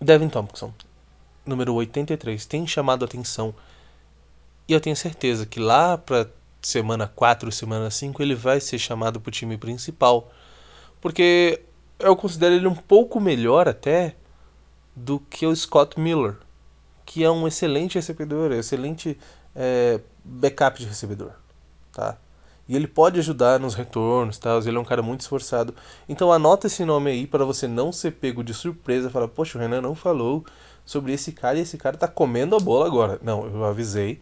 Devin 0.00 0.28
Thompson, 0.28 0.72
número 1.44 1.74
83, 1.74 2.46
tem 2.46 2.66
chamado 2.66 3.04
a 3.04 3.06
atenção. 3.06 3.52
E 4.68 4.72
eu 4.72 4.80
tenho 4.80 4.94
certeza 4.94 5.44
que 5.44 5.58
lá 5.58 5.98
para 5.98 6.28
semana 6.60 7.06
4, 7.06 7.50
semana 7.52 7.90
5, 7.90 8.22
ele 8.22 8.34
vai 8.34 8.60
ser 8.60 8.78
chamado 8.78 9.20
para 9.20 9.28
o 9.28 9.32
time 9.32 9.56
principal. 9.56 10.30
Porque 11.00 11.62
eu 11.98 12.16
considero 12.16 12.54
ele 12.54 12.66
um 12.66 12.74
pouco 12.74 13.20
melhor 13.20 13.68
até 13.68 14.16
do 14.94 15.20
que 15.20 15.46
o 15.46 15.54
Scott 15.54 15.98
Miller, 15.98 16.36
que 17.04 17.22
é 17.22 17.30
um 17.30 17.46
excelente 17.46 17.94
recebedor, 17.94 18.52
excelente 18.52 19.18
é, 19.54 20.00
backup 20.24 20.78
de 20.78 20.86
recebedor. 20.86 21.32
Tá? 21.92 22.16
E 22.68 22.76
ele 22.76 22.86
pode 22.86 23.18
ajudar 23.18 23.58
nos 23.58 23.74
retornos, 23.74 24.38
tal. 24.38 24.58
Ele 24.60 24.76
é 24.76 24.80
um 24.80 24.84
cara 24.84 25.00
muito 25.02 25.22
esforçado. 25.22 25.74
Então 26.08 26.30
anota 26.30 26.66
esse 26.66 26.84
nome 26.84 27.10
aí 27.10 27.26
para 27.26 27.44
você 27.44 27.66
não 27.66 27.90
ser 27.90 28.12
pego 28.12 28.44
de 28.44 28.52
surpresa. 28.52 29.08
Falar, 29.08 29.28
poxa, 29.28 29.56
o 29.56 29.60
Renan 29.60 29.80
não 29.80 29.94
falou 29.94 30.44
sobre 30.84 31.12
esse 31.12 31.32
cara 31.32 31.58
e 31.58 31.62
esse 31.62 31.78
cara 31.78 31.96
tá 31.96 32.06
comendo 32.06 32.54
a 32.54 32.60
bola 32.60 32.86
agora. 32.86 33.18
Não, 33.22 33.46
eu 33.46 33.64
avisei 33.64 34.20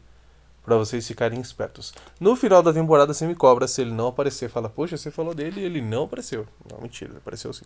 Para 0.67 0.77
vocês 0.77 1.07
ficarem 1.07 1.41
espertos. 1.41 1.95
No 2.19 2.35
final 2.35 2.61
da 2.61 2.73
temporada 2.73 3.15
você 3.15 3.25
me 3.25 3.37
cobra 3.37 3.69
se 3.69 3.83
ele 3.83 3.93
não 3.93 4.09
aparecer. 4.09 4.51
Fala, 4.51 4.69
poxa, 4.69 4.97
você 4.97 5.13
falou 5.13 5.33
dele 5.33 5.61
e 5.61 5.65
ele 5.65 5.81
não 5.81 6.05
apareceu. 6.05 6.45
Não, 6.69 6.81
mentira, 6.81 7.13
ele 7.13 7.19
apareceu 7.19 7.53
sim. 7.53 7.65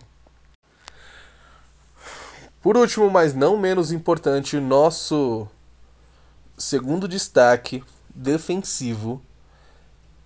Por 2.60 2.76
último, 2.76 3.08
mas 3.10 3.32
não 3.32 3.56
menos 3.56 3.90
importante, 3.90 4.60
nosso 4.60 5.48
segundo 6.58 7.08
destaque 7.08 7.82
defensivo 8.14 9.22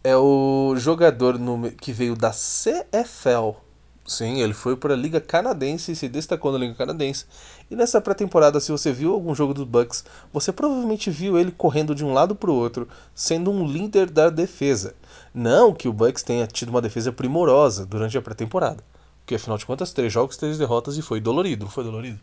é 0.03 0.17
o 0.17 0.75
jogador 0.77 1.39
que 1.81 1.93
veio 1.93 2.17
da 2.17 2.33
CFL. 2.33 3.57
Sim, 4.07 4.41
ele 4.41 4.53
foi 4.53 4.77
para 4.77 4.93
a 4.93 4.97
Liga 4.97 5.21
Canadense 5.21 5.93
e 5.93 5.97
se 5.97 6.09
destacou 6.09 6.53
na 6.53 6.59
Liga 6.59 6.75
Canadense. 6.75 7.25
E 7.71 7.75
nessa 7.75 8.01
pré-temporada, 8.01 8.61
se 8.61 8.71
você 8.71 8.93
viu 8.93 9.15
algum 9.15 9.35
jogo 9.35 9.55
dos 9.55 9.65
Bucks, 9.65 10.05
você 10.33 10.53
provavelmente 10.53 11.11
viu 11.11 11.39
ele 11.39 11.51
correndo 11.51 11.95
de 11.95 12.05
um 12.05 12.13
lado 12.13 12.35
para 12.35 12.51
o 12.51 12.55
outro, 12.55 12.87
sendo 13.15 13.51
um 13.51 13.67
líder 13.67 14.11
da 14.11 14.29
defesa. 14.29 14.95
Não 15.33 15.73
que 15.73 15.89
o 15.89 15.93
Bucks 15.93 16.23
tenha 16.23 16.47
tido 16.47 16.69
uma 16.69 16.83
defesa 16.83 17.11
primorosa 17.11 17.87
durante 17.87 18.19
a 18.19 18.23
pré-temporada. 18.23 18.85
Porque 19.21 19.37
afinal 19.37 19.57
de 19.57 19.65
contas, 19.65 19.93
três 19.93 20.13
jogos, 20.13 20.37
três 20.37 20.59
derrotas 20.59 20.99
e 20.99 21.03
foi 21.03 21.19
dolorido. 21.19 21.65
Não 21.65 21.73
foi 21.73 21.85
dolorido? 21.85 22.21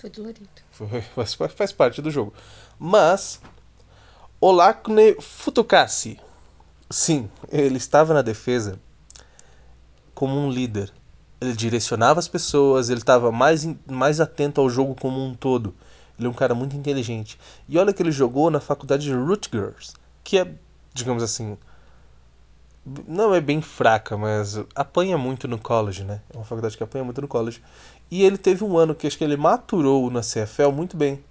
Foi 0.00 0.10
dolorido. 0.10 0.48
Foi, 0.70 1.00
faz, 1.00 1.34
faz 1.34 1.72
parte 1.72 2.00
do 2.00 2.10
jogo. 2.10 2.32
Mas, 2.78 3.40
Olakne 4.40 5.16
Futukasi 5.20 6.20
Sim, 6.88 7.28
ele 7.50 7.78
estava 7.78 8.14
na 8.14 8.22
defesa 8.22 8.78
como 10.14 10.38
um 10.38 10.48
líder. 10.48 10.92
Ele 11.40 11.52
direcionava 11.52 12.18
as 12.18 12.28
pessoas, 12.28 12.88
ele 12.88 13.00
estava 13.00 13.30
mais, 13.30 13.68
mais 13.86 14.20
atento 14.20 14.60
ao 14.60 14.70
jogo 14.70 14.94
como 14.94 15.22
um 15.22 15.34
todo. 15.34 15.74
Ele 16.18 16.26
é 16.26 16.30
um 16.30 16.34
cara 16.34 16.54
muito 16.54 16.76
inteligente. 16.76 17.38
E 17.68 17.78
olha 17.78 17.92
que 17.92 18.02
ele 18.02 18.10
jogou 18.10 18.50
na 18.50 18.60
faculdade 18.60 19.04
de 19.04 19.12
Rutgers, 19.12 19.94
que 20.24 20.38
é, 20.38 20.50
digamos 20.94 21.22
assim, 21.22 21.58
não 23.06 23.34
é 23.34 23.40
bem 23.40 23.60
fraca, 23.60 24.16
mas 24.16 24.58
apanha 24.74 25.18
muito 25.18 25.48
no 25.48 25.58
college, 25.58 26.04
né? 26.04 26.20
É 26.32 26.36
uma 26.36 26.44
faculdade 26.44 26.76
que 26.76 26.82
apanha 26.82 27.04
muito 27.04 27.20
no 27.20 27.28
college. 27.28 27.62
E 28.10 28.22
ele 28.22 28.38
teve 28.38 28.62
um 28.62 28.78
ano 28.78 28.94
que 28.94 29.06
acho 29.06 29.18
que 29.18 29.24
ele 29.24 29.36
maturou 29.36 30.08
na 30.10 30.20
CFL 30.20 30.70
muito 30.72 30.96
bem. 30.96 31.22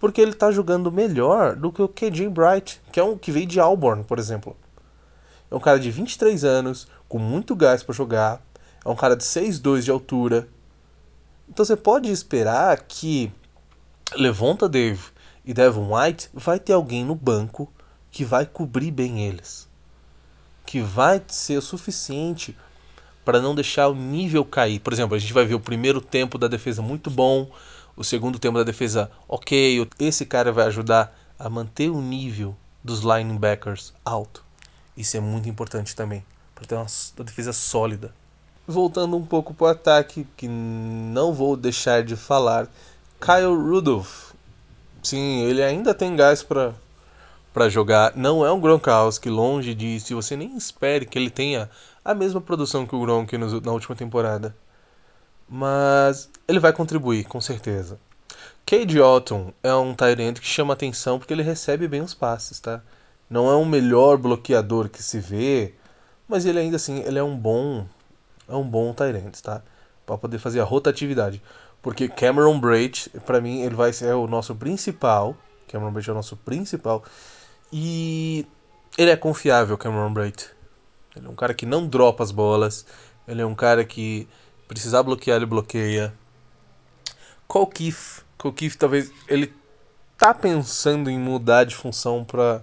Porque 0.00 0.20
ele 0.20 0.32
está 0.32 0.50
jogando 0.50 0.90
melhor 0.90 1.54
do 1.54 1.70
que 1.70 1.80
o 1.80 1.88
KJ 1.88 2.28
Bright, 2.28 2.80
que 2.90 2.98
é 2.98 3.04
um 3.04 3.16
que 3.16 3.30
veio 3.30 3.46
de 3.46 3.60
Auburn, 3.60 4.02
por 4.02 4.18
exemplo. 4.18 4.56
É 5.50 5.54
um 5.54 5.60
cara 5.60 5.78
de 5.78 5.90
23 5.90 6.42
anos, 6.42 6.88
com 7.08 7.18
muito 7.18 7.54
gás 7.54 7.82
para 7.82 7.94
jogar. 7.94 8.42
É 8.84 8.88
um 8.88 8.96
cara 8.96 9.16
de 9.16 9.24
6'2 9.24 9.82
de 9.82 9.90
altura. 9.90 10.48
Então 11.48 11.64
você 11.64 11.76
pode 11.76 12.10
esperar 12.10 12.78
que 12.82 13.32
Levonta 14.14 14.68
Dave 14.68 15.02
e 15.44 15.52
Devon 15.52 15.94
White 15.94 16.30
vai 16.32 16.58
ter 16.58 16.72
alguém 16.72 17.04
no 17.04 17.14
banco 17.14 17.70
que 18.10 18.24
vai 18.24 18.46
cobrir 18.46 18.90
bem 18.90 19.26
eles. 19.26 19.68
Que 20.64 20.80
vai 20.80 21.22
ser 21.28 21.58
o 21.58 21.62
suficiente 21.62 22.56
para 23.24 23.40
não 23.40 23.54
deixar 23.54 23.88
o 23.88 23.94
nível 23.94 24.44
cair. 24.44 24.80
Por 24.80 24.92
exemplo, 24.92 25.14
a 25.14 25.18
gente 25.18 25.32
vai 25.32 25.44
ver 25.44 25.54
o 25.54 25.60
primeiro 25.60 26.00
tempo 26.00 26.38
da 26.38 26.48
defesa 26.48 26.80
muito 26.80 27.10
bom, 27.10 27.50
o 27.96 28.02
segundo 28.02 28.38
tempo 28.38 28.58
da 28.58 28.64
defesa 28.64 29.10
ok. 29.28 29.86
Esse 29.98 30.24
cara 30.24 30.52
vai 30.52 30.66
ajudar 30.66 31.16
a 31.38 31.48
manter 31.50 31.90
o 31.90 32.00
nível 32.00 32.56
dos 32.82 33.00
linebackers 33.00 33.92
alto. 34.04 34.44
Isso 34.96 35.16
é 35.16 35.20
muito 35.20 35.48
importante 35.48 35.94
também, 35.94 36.24
para 36.54 36.64
ter 36.64 36.74
uma 36.74 36.86
defesa 37.24 37.52
sólida. 37.52 38.14
Voltando 38.70 39.16
um 39.16 39.26
pouco 39.26 39.52
para 39.52 39.64
o 39.64 39.68
ataque, 39.68 40.26
que 40.36 40.46
não 40.46 41.32
vou 41.32 41.56
deixar 41.56 42.04
de 42.04 42.14
falar, 42.14 42.68
Kyle 43.20 43.54
Rudolph. 43.54 44.30
Sim, 45.02 45.42
ele 45.42 45.62
ainda 45.62 45.92
tem 45.92 46.14
gás 46.14 46.42
para 46.42 46.72
para 47.52 47.68
jogar. 47.68 48.16
Não 48.16 48.46
é 48.46 48.52
um 48.52 48.60
Gronkowski, 48.60 49.28
longe 49.28 49.74
disso. 49.74 50.14
Você 50.14 50.36
nem 50.36 50.56
espere 50.56 51.04
que 51.04 51.18
ele 51.18 51.30
tenha 51.30 51.68
a 52.04 52.14
mesma 52.14 52.40
produção 52.40 52.86
que 52.86 52.94
o 52.94 53.00
Gronk 53.00 53.36
na 53.36 53.72
última 53.72 53.96
temporada. 53.96 54.54
Mas 55.48 56.28
ele 56.46 56.60
vai 56.60 56.72
contribuir, 56.72 57.24
com 57.24 57.40
certeza. 57.40 57.98
Cade 58.64 59.00
Otton 59.00 59.52
é 59.64 59.74
um 59.74 59.94
Tyrant 59.94 60.38
que 60.38 60.46
chama 60.46 60.74
atenção 60.74 61.18
porque 61.18 61.34
ele 61.34 61.42
recebe 61.42 61.88
bem 61.88 62.02
os 62.02 62.14
passes, 62.14 62.60
tá? 62.60 62.80
Não 63.28 63.50
é 63.50 63.54
o 63.54 63.64
melhor 63.64 64.16
bloqueador 64.16 64.88
que 64.88 65.02
se 65.02 65.18
vê, 65.18 65.74
mas 66.28 66.46
ele 66.46 66.60
ainda 66.60 66.76
assim, 66.76 67.00
ele 67.00 67.18
é 67.18 67.22
um 67.22 67.36
bom 67.36 67.84
é 68.50 68.56
um 68.56 68.68
bom 68.68 68.92
Tyrant, 68.92 69.40
tá? 69.40 69.62
Para 70.04 70.18
poder 70.18 70.38
fazer 70.38 70.60
a 70.60 70.64
rotatividade. 70.64 71.42
Porque 71.82 72.08
Cameron 72.08 72.58
Braid, 72.60 73.10
para 73.24 73.40
mim, 73.40 73.62
ele 73.62 73.74
vai 73.74 73.92
ser 73.92 74.12
o 74.14 74.26
nosso 74.26 74.54
principal. 74.54 75.36
Cameron 75.68 75.92
Braid 75.92 76.08
é 76.08 76.12
o 76.12 76.16
nosso 76.16 76.36
principal. 76.36 77.02
E 77.72 78.46
ele 78.98 79.10
é 79.10 79.16
confiável, 79.16 79.78
Cameron 79.78 80.12
Braid. 80.12 80.50
Ele 81.16 81.26
é 81.26 81.28
um 81.28 81.34
cara 81.34 81.54
que 81.54 81.64
não 81.64 81.86
dropa 81.86 82.22
as 82.22 82.30
bolas. 82.30 82.84
Ele 83.26 83.40
é 83.40 83.46
um 83.46 83.54
cara 83.54 83.84
que 83.84 84.28
precisar 84.68 85.02
bloquear, 85.02 85.36
ele 85.36 85.46
bloqueia. 85.46 86.12
Cole 87.46 87.66
Keith, 87.72 88.76
talvez 88.78 89.10
ele 89.26 89.52
tá 90.16 90.34
pensando 90.34 91.08
em 91.10 91.18
mudar 91.18 91.64
de 91.64 91.74
função 91.74 92.24
para 92.24 92.62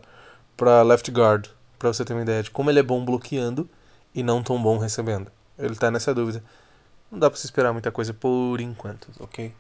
para 0.56 0.82
left 0.82 1.12
guard, 1.12 1.48
para 1.78 1.94
você 1.94 2.04
ter 2.04 2.14
uma 2.14 2.24
ideia 2.24 2.42
de 2.42 2.50
como 2.50 2.72
ele 2.72 2.80
é 2.80 2.84
bom 2.84 3.06
bloqueando 3.06 3.70
e 4.14 4.24
não 4.24 4.42
tão 4.42 4.62
bom 4.62 4.80
recebendo. 4.80 5.32
Ele 5.58 5.76
tá 5.76 5.90
nessa 5.90 6.14
dúvida. 6.14 6.44
Não 7.12 7.20
dá 7.20 7.30
para 7.30 7.40
se 7.40 7.46
esperar 7.46 7.72
muita 7.74 7.92
coisa 7.92 8.14
por 8.14 8.60
enquanto, 8.60 9.10
ok? 9.20 9.54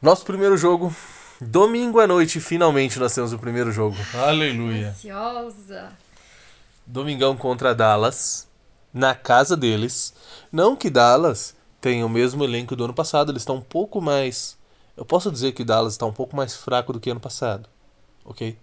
Nosso 0.00 0.24
primeiro 0.24 0.56
jogo, 0.56 0.94
domingo 1.40 2.00
à 2.00 2.06
noite, 2.06 2.40
finalmente 2.40 2.98
nós 2.98 3.14
temos 3.14 3.32
o 3.32 3.38
primeiro 3.38 3.70
jogo. 3.72 3.96
Aleluia. 4.14 4.90
Ansiosa. 4.90 5.92
Domingão 6.86 7.36
contra 7.36 7.74
Dallas, 7.74 8.48
na 8.92 9.14
casa 9.14 9.56
deles. 9.56 10.14
Não 10.50 10.76
que 10.76 10.90
Dallas 10.90 11.54
tenha 11.80 12.06
o 12.06 12.08
mesmo 12.08 12.44
elenco 12.44 12.76
do 12.76 12.84
ano 12.84 12.94
passado, 12.94 13.32
eles 13.32 13.42
estão 13.42 13.56
um 13.56 13.60
pouco 13.60 14.00
mais. 14.00 14.56
Eu 14.96 15.04
posso 15.04 15.30
dizer 15.30 15.52
que 15.52 15.64
Dallas 15.64 15.94
está 15.94 16.06
um 16.06 16.12
pouco 16.12 16.36
mais 16.36 16.54
fraco 16.54 16.92
do 16.92 17.00
que 17.00 17.10
ano 17.10 17.20
passado, 17.20 17.68
ok? 18.24 18.56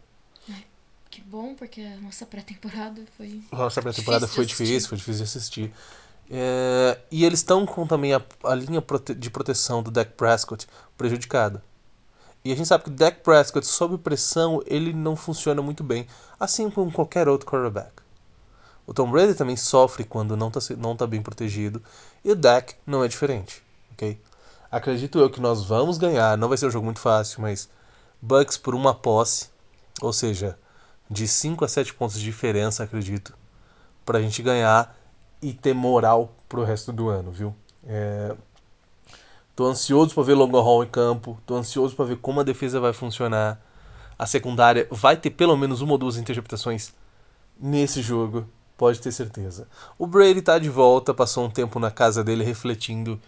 Que 1.09 1.21
bom, 1.21 1.55
porque 1.55 1.81
a 1.81 1.97
nossa 1.97 2.25
pré-temporada 2.25 3.03
foi. 3.17 3.41
Nossa 3.51 3.81
pré-temporada 3.81 4.27
foi 4.27 4.45
difícil, 4.45 4.87
foi 4.87 4.97
difícil 4.97 5.23
de 5.23 5.29
assistir. 5.29 5.73
É, 6.29 6.99
e 7.09 7.25
eles 7.25 7.39
estão 7.39 7.65
com 7.65 7.87
também 7.87 8.13
a, 8.13 8.21
a 8.43 8.53
linha 8.53 8.81
prote 8.81 9.15
de 9.15 9.29
proteção 9.31 9.81
do 9.81 9.89
Dak 9.89 10.11
Prescott 10.13 10.67
prejudicada. 10.95 11.63
E 12.45 12.51
a 12.51 12.55
gente 12.55 12.67
sabe 12.67 12.83
que 12.83 12.89
o 12.89 12.93
Dak 12.93 13.21
Prescott, 13.21 13.65
sob 13.65 13.97
pressão, 13.97 14.61
ele 14.65 14.93
não 14.93 15.15
funciona 15.15 15.61
muito 15.61 15.83
bem, 15.83 16.07
assim 16.39 16.69
como 16.69 16.91
qualquer 16.91 17.27
outro 17.27 17.49
quarterback. 17.49 17.91
O 18.85 18.93
Tom 18.93 19.11
Brady 19.11 19.33
também 19.33 19.57
sofre 19.57 20.03
quando 20.03 20.37
não 20.37 20.47
está 20.47 20.75
não 20.75 20.95
tá 20.95 21.05
bem 21.05 21.21
protegido, 21.21 21.81
e 22.23 22.31
o 22.31 22.35
Dak 22.35 22.75
não 22.85 23.03
é 23.03 23.07
diferente, 23.07 23.61
ok? 23.91 24.19
Acredito 24.71 25.19
eu 25.19 25.29
que 25.29 25.41
nós 25.41 25.65
vamos 25.65 25.97
ganhar, 25.97 26.37
não 26.37 26.47
vai 26.47 26.57
ser 26.57 26.67
um 26.67 26.71
jogo 26.71 26.85
muito 26.85 26.99
fácil, 26.99 27.41
mas 27.41 27.67
Bucks 28.21 28.57
por 28.57 28.73
uma 28.73 28.93
posse, 28.93 29.49
ou 30.01 30.13
seja, 30.13 30.57
de 31.09 31.27
5 31.27 31.65
a 31.65 31.67
7 31.67 31.93
pontos 31.93 32.19
de 32.19 32.23
diferença, 32.23 32.83
acredito, 32.83 33.33
para 34.05 34.19
a 34.19 34.21
gente 34.21 34.41
ganhar 34.41 34.95
e 35.41 35.53
ter 35.53 35.73
moral 35.73 36.33
pro 36.47 36.63
resto 36.63 36.91
do 36.91 37.09
ano, 37.09 37.31
viu? 37.31 37.55
É... 37.85 38.35
Tô 39.55 39.65
ansioso 39.65 40.13
para 40.13 40.23
ver 40.23 40.35
Hall 40.35 40.83
em 40.83 40.87
campo, 40.87 41.37
tô 41.45 41.55
ansioso 41.55 41.95
para 41.95 42.05
ver 42.05 42.17
como 42.17 42.39
a 42.39 42.43
defesa 42.43 42.79
vai 42.79 42.93
funcionar. 42.93 43.59
A 44.17 44.25
secundária 44.25 44.87
vai 44.91 45.17
ter 45.17 45.31
pelo 45.31 45.57
menos 45.57 45.81
uma 45.81 45.93
ou 45.93 45.97
duas 45.97 46.17
interceptações 46.17 46.93
nesse 47.59 48.01
jogo, 48.01 48.47
pode 48.77 49.01
ter 49.01 49.11
certeza. 49.11 49.67
O 49.97 50.07
Brady 50.07 50.41
tá 50.41 50.57
de 50.57 50.69
volta, 50.69 51.13
passou 51.13 51.45
um 51.45 51.49
tempo 51.49 51.79
na 51.79 51.91
casa 51.91 52.23
dele 52.23 52.43
refletindo 52.43 53.19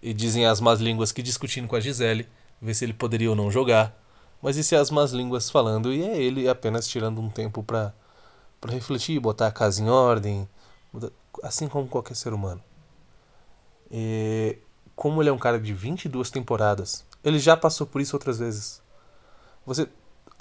e 0.00 0.14
dizem 0.14 0.46
as 0.46 0.60
más 0.60 0.80
línguas 0.80 1.10
que 1.10 1.22
discutindo 1.22 1.66
com 1.66 1.76
a 1.76 1.80
Gisele, 1.80 2.28
ver 2.62 2.74
se 2.74 2.84
ele 2.84 2.92
poderia 2.92 3.30
ou 3.30 3.36
não 3.36 3.50
jogar. 3.50 3.99
Mas 4.42 4.56
isso 4.56 4.74
é 4.74 4.78
as 4.78 4.90
más 4.90 5.12
línguas 5.12 5.50
falando 5.50 5.92
e 5.92 6.02
é 6.02 6.16
ele 6.16 6.48
apenas 6.48 6.86
tirando 6.88 7.20
um 7.20 7.28
tempo 7.28 7.62
para 7.62 7.94
para 8.60 8.72
refletir, 8.72 9.18
botar 9.18 9.46
a 9.46 9.50
casa 9.50 9.82
em 9.82 9.88
ordem, 9.88 10.46
assim 11.42 11.66
como 11.66 11.88
qualquer 11.88 12.14
ser 12.14 12.34
humano. 12.34 12.62
E 13.90 14.58
como 14.94 15.22
ele 15.22 15.30
é 15.30 15.32
um 15.32 15.38
cara 15.38 15.58
de 15.58 15.72
22 15.72 16.30
temporadas, 16.30 17.06
ele 17.24 17.38
já 17.38 17.56
passou 17.56 17.86
por 17.86 18.02
isso 18.02 18.14
outras 18.14 18.38
vezes. 18.38 18.82
Você 19.64 19.88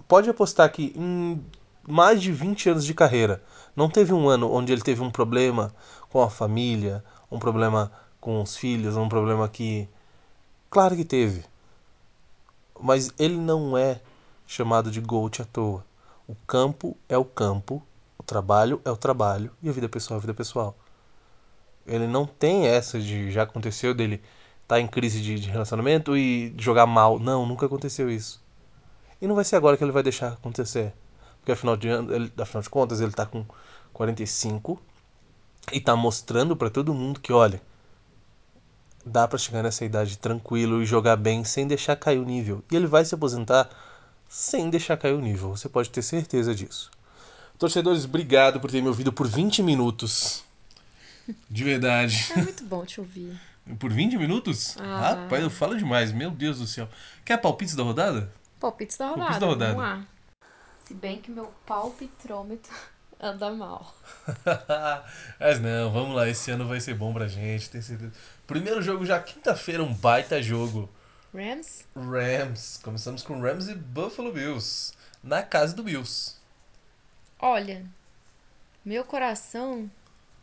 pode 0.07 0.29
apostar 0.29 0.69
que 0.71 0.93
em 0.95 1.41
mais 1.87 2.21
de 2.21 2.31
20 2.31 2.69
anos 2.69 2.85
de 2.85 2.93
carreira, 2.93 3.41
não 3.75 3.89
teve 3.89 4.13
um 4.13 4.27
ano 4.27 4.51
onde 4.51 4.71
ele 4.71 4.81
teve 4.81 5.01
um 5.01 5.09
problema 5.09 5.73
com 6.09 6.21
a 6.21 6.29
família, 6.29 7.03
um 7.31 7.39
problema 7.39 7.91
com 8.19 8.41
os 8.41 8.55
filhos, 8.55 8.97
um 8.97 9.09
problema 9.09 9.47
que. 9.47 9.87
Claro 10.69 10.95
que 10.95 11.05
teve. 11.05 11.43
Mas 12.79 13.11
ele 13.19 13.37
não 13.37 13.77
é 13.77 13.99
chamado 14.47 14.89
de 14.89 15.01
GOAT 15.01 15.41
à 15.41 15.45
toa. 15.45 15.85
O 16.27 16.35
campo 16.47 16.95
é 17.07 17.17
o 17.17 17.25
campo, 17.25 17.83
o 18.17 18.23
trabalho 18.23 18.81
é 18.85 18.91
o 18.91 18.97
trabalho 18.97 19.51
e 19.61 19.69
a 19.69 19.71
vida 19.71 19.89
pessoal 19.89 20.17
é 20.17 20.19
a 20.19 20.21
vida 20.21 20.33
pessoal. 20.33 20.75
Ele 21.85 22.07
não 22.07 22.25
tem 22.25 22.67
essa 22.67 22.99
de 22.99 23.31
já 23.31 23.43
aconteceu 23.43 23.93
dele 23.93 24.15
estar 24.61 24.75
tá 24.75 24.79
em 24.79 24.87
crise 24.87 25.21
de, 25.21 25.39
de 25.39 25.49
relacionamento 25.49 26.15
e 26.15 26.53
jogar 26.57 26.85
mal. 26.85 27.19
Não, 27.19 27.45
nunca 27.45 27.65
aconteceu 27.65 28.09
isso. 28.09 28.41
E 29.21 29.27
não 29.27 29.35
vai 29.35 29.43
ser 29.43 29.55
agora 29.55 29.75
que 29.75 29.83
ele 29.83 29.91
vai 29.91 30.03
deixar 30.03 30.33
acontecer. 30.33 30.93
Porque 31.39 31.51
afinal 31.51 31.75
de, 31.75 31.87
ele, 31.87 32.31
afinal 32.37 32.61
de 32.61 32.69
contas 32.69 33.01
ele 33.01 33.11
tá 33.11 33.25
com 33.25 33.45
45 33.91 34.79
e 35.71 35.81
tá 35.81 35.95
mostrando 35.95 36.55
para 36.55 36.69
todo 36.69 36.93
mundo 36.93 37.19
que, 37.19 37.33
olha, 37.33 37.61
dá 39.05 39.27
para 39.27 39.37
chegar 39.37 39.63
nessa 39.63 39.85
idade 39.85 40.17
tranquilo 40.17 40.81
e 40.81 40.85
jogar 40.85 41.15
bem 41.15 41.43
sem 41.43 41.67
deixar 41.67 41.95
cair 41.95 42.19
o 42.19 42.25
nível. 42.25 42.63
E 42.71 42.75
ele 42.75 42.87
vai 42.87 43.03
se 43.05 43.15
aposentar 43.15 43.69
sem 44.29 44.69
deixar 44.69 44.95
cair 44.97 45.13
o 45.13 45.21
nível, 45.21 45.49
você 45.49 45.67
pode 45.67 45.89
ter 45.89 46.03
certeza 46.03 46.53
disso. 46.53 46.91
Torcedores, 47.57 48.05
obrigado 48.05 48.59
por 48.59 48.71
ter 48.71 48.81
me 48.81 48.87
ouvido 48.87 49.11
por 49.11 49.27
20 49.27 49.63
minutos. 49.63 50.43
De 51.49 51.63
verdade. 51.63 52.31
É 52.37 52.41
muito 52.41 52.63
bom 52.63 52.85
te 52.85 52.99
ouvir. 52.99 53.39
Por 53.77 53.91
20 53.91 54.17
minutos? 54.17 54.77
Ah. 54.79 55.15
Rapaz, 55.15 55.43
eu 55.43 55.49
falo 55.49 55.77
demais, 55.77 56.11
meu 56.11 56.31
Deus 56.31 56.59
do 56.59 56.65
céu. 56.65 56.87
Quer 57.25 57.37
palpites 57.37 57.75
da 57.75 57.83
rodada? 57.83 58.31
Palpites 58.59 58.97
da 58.97 59.09
rodada. 59.09 59.21
Palpites 59.21 59.39
da 59.41 59.47
rodada. 59.47 59.73
Vamos 59.73 59.89
lá. 59.89 60.05
Se 60.85 60.93
bem 60.93 61.21
que 61.21 61.29
meu 61.29 61.53
palpitrômetro 61.67 62.73
anda 63.19 63.51
mal. 63.51 63.93
Mas 65.39 65.59
não, 65.59 65.91
vamos 65.91 66.15
lá, 66.15 66.27
esse 66.27 66.49
ano 66.49 66.67
vai 66.67 66.79
ser 66.79 66.95
bom 66.95 67.13
pra 67.13 67.27
gente, 67.27 67.69
tenho 67.69 67.83
certeza. 67.83 68.11
Primeiro 68.49 68.81
jogo 68.81 69.05
já 69.05 69.19
quinta-feira, 69.19 69.83
um 69.83 69.93
baita 69.93 70.41
jogo. 70.41 70.89
Rams? 71.31 71.85
Rams. 71.95 72.79
Começamos 72.81 73.21
com 73.21 73.39
Rams 73.39 73.67
e 73.67 73.75
Buffalo 73.75 74.33
Bills. 74.33 74.91
Na 75.23 75.43
casa 75.43 75.75
do 75.75 75.83
Bills. 75.83 76.33
Olha, 77.39 77.85
meu 78.83 79.03
coração 79.03 79.87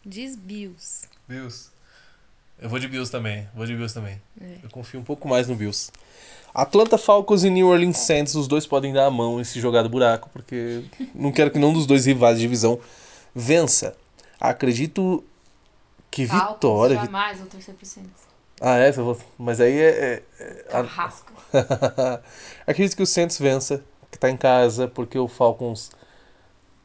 diz 0.05 0.37
Bills. 0.37 1.09
Bills. 1.27 1.71
Eu 2.61 2.69
vou 2.69 2.79
de 2.79 2.87
Bills 2.87 3.11
também. 3.11 3.49
Vou 3.53 3.67
de 3.67 3.75
Bills 3.75 3.93
também. 3.93 4.23
É. 4.41 4.59
Eu 4.63 4.71
confio 4.71 5.01
um 5.01 5.05
pouco 5.05 5.27
mais 5.27 5.49
no 5.49 5.57
Bills. 5.57 5.91
Atlanta 6.55 6.97
Falcons 6.97 7.43
e 7.43 7.51
New 7.51 7.67
Orleans 7.67 7.99
Saints, 7.99 8.37
os 8.37 8.47
dois 8.47 8.69
podem 8.69 8.93
dar 8.93 9.07
a 9.07 9.11
mão 9.11 9.41
e 9.41 9.45
se 9.45 9.61
jogar 9.61 9.83
do 9.83 9.89
buraco, 9.89 10.31
porque 10.33 10.85
não 11.13 11.33
quero 11.33 11.51
que 11.51 11.59
nenhum 11.59 11.73
dos 11.73 11.87
dois 11.87 12.07
rivais 12.07 12.37
de 12.37 12.43
divisão 12.43 12.79
vença. 13.35 13.97
Acredito 14.39 15.25
que 16.17 16.25
vitória. 16.25 16.97
Jamais 16.97 17.39
vou 17.39 17.47
torcer 17.47 17.75
pro 17.75 17.85
Saints. 17.85 18.23
Ah, 18.59 18.79
é? 18.79 18.91
Mas 19.37 19.61
aí 19.61 19.79
é. 19.79 19.89
é- 19.91 20.23
é- 20.41 20.63
Carrasco. 20.71 21.31
Acredito 22.67 22.97
que 22.97 23.03
o 23.03 23.07
Saints 23.07 23.39
vença, 23.39 23.85
que 24.11 24.19
tá 24.19 24.31
em 24.31 24.37
casa, 24.37 24.89
porque 24.89 25.19
o 25.19 25.29
Falcons 25.29 25.91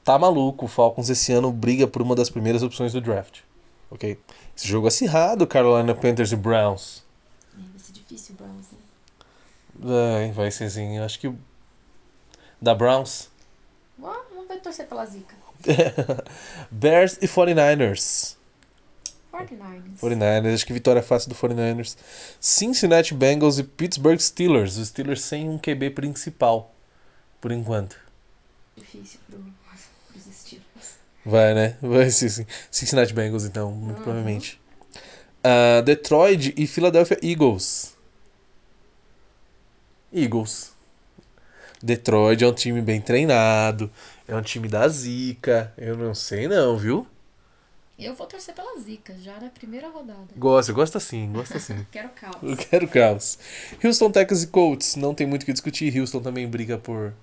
tá 0.03 0.19
maluco. 0.19 0.65
O 0.65 0.67
Falcons 0.67 1.09
esse 1.09 1.31
ano 1.31 1.49
briga 1.49 1.87
por 1.87 2.01
uma 2.01 2.13
das 2.13 2.29
primeiras 2.29 2.61
opções 2.61 2.91
do 2.91 2.99
draft. 2.99 3.39
Ok? 3.89 4.19
Esse 4.55 4.67
jogo 4.67 4.87
é 4.87 4.89
acirrado, 4.89 5.47
Carolina 5.47 5.95
Panthers 5.95 6.33
e 6.33 6.35
Browns. 6.35 7.01
É, 7.53 7.61
Vai 7.61 7.79
ser 7.79 7.93
difícil 7.93 8.35
o 8.35 8.43
Browns, 8.43 8.65
né? 8.69 8.77
Vai, 9.75 10.31
vai 10.33 10.51
ser. 10.51 10.77
Eu 10.93 11.05
acho 11.05 11.17
que. 11.17 11.33
Da 12.61 12.75
Browns. 12.75 13.29
Vamos 13.97 14.17
vamos 14.29 14.47
ver 14.49 14.59
torcer 14.59 14.87
pela 14.87 15.05
zica. 15.05 15.35
Bears 16.69 17.17
e 17.21 17.27
49ers. 17.29 18.40
49ers. 19.31 19.99
49ers, 20.01 20.53
acho 20.53 20.65
que 20.65 20.73
vitória 20.73 21.01
fácil 21.01 21.29
do 21.29 21.35
49ers. 21.35 21.95
Cincinnati 22.39 23.13
Bengals 23.13 23.57
e 23.59 23.63
Pittsburgh 23.63 24.19
Steelers. 24.19 24.77
Os 24.77 24.89
Steelers 24.89 25.21
sem 25.21 25.49
um 25.49 25.57
QB 25.57 25.91
principal, 25.91 26.73
por 27.39 27.51
enquanto. 27.51 27.95
Difícil 28.75 29.19
pro, 29.29 29.39
pros 30.11 30.23
Steelers. 30.35 30.65
Vai, 31.25 31.53
né? 31.53 31.77
Vai 31.81 32.09
ser 32.09 32.29
sim. 32.29 32.45
Cincinnati 32.69 33.13
Bengals, 33.13 33.45
então, 33.45 33.71
muito 33.71 33.97
Uhum. 33.97 34.03
provavelmente. 34.03 34.59
Ah, 35.43 35.81
Detroit 35.81 36.53
e 36.57 36.67
Philadelphia 36.67 37.17
Eagles. 37.23 37.95
Eagles. 40.13 40.71
Detroit 41.81 42.43
é 42.43 42.47
um 42.47 42.53
time 42.53 42.81
bem 42.81 43.01
treinado. 43.01 43.89
É 44.27 44.35
um 44.35 44.41
time 44.41 44.67
da 44.67 44.87
zica. 44.87 45.73
Eu 45.77 45.97
não 45.97 46.13
sei 46.13 46.47
não, 46.47 46.77
viu? 46.77 47.07
Eu 48.01 48.15
vou 48.15 48.25
torcer 48.25 48.55
pela 48.55 48.79
zica, 48.79 49.15
já 49.21 49.39
na 49.39 49.49
primeira 49.49 49.87
rodada. 49.89 50.33
Gosto, 50.35 50.73
gosta 50.73 50.99
sim, 50.99 51.31
gosta 51.31 51.59
sim. 51.59 51.85
Quero 51.91 52.09
caos. 52.09 52.37
Eu 52.41 52.57
quero 52.57 52.87
caos. 52.87 53.37
Houston, 53.83 54.11
Texas 54.11 54.41
e 54.41 54.47
Colts. 54.47 54.95
Não 54.95 55.13
tem 55.13 55.27
muito 55.27 55.43
o 55.43 55.45
que 55.45 55.53
discutir. 55.53 55.95
Houston 55.99 56.19
também 56.19 56.47
briga 56.47 56.79
por 56.79 57.13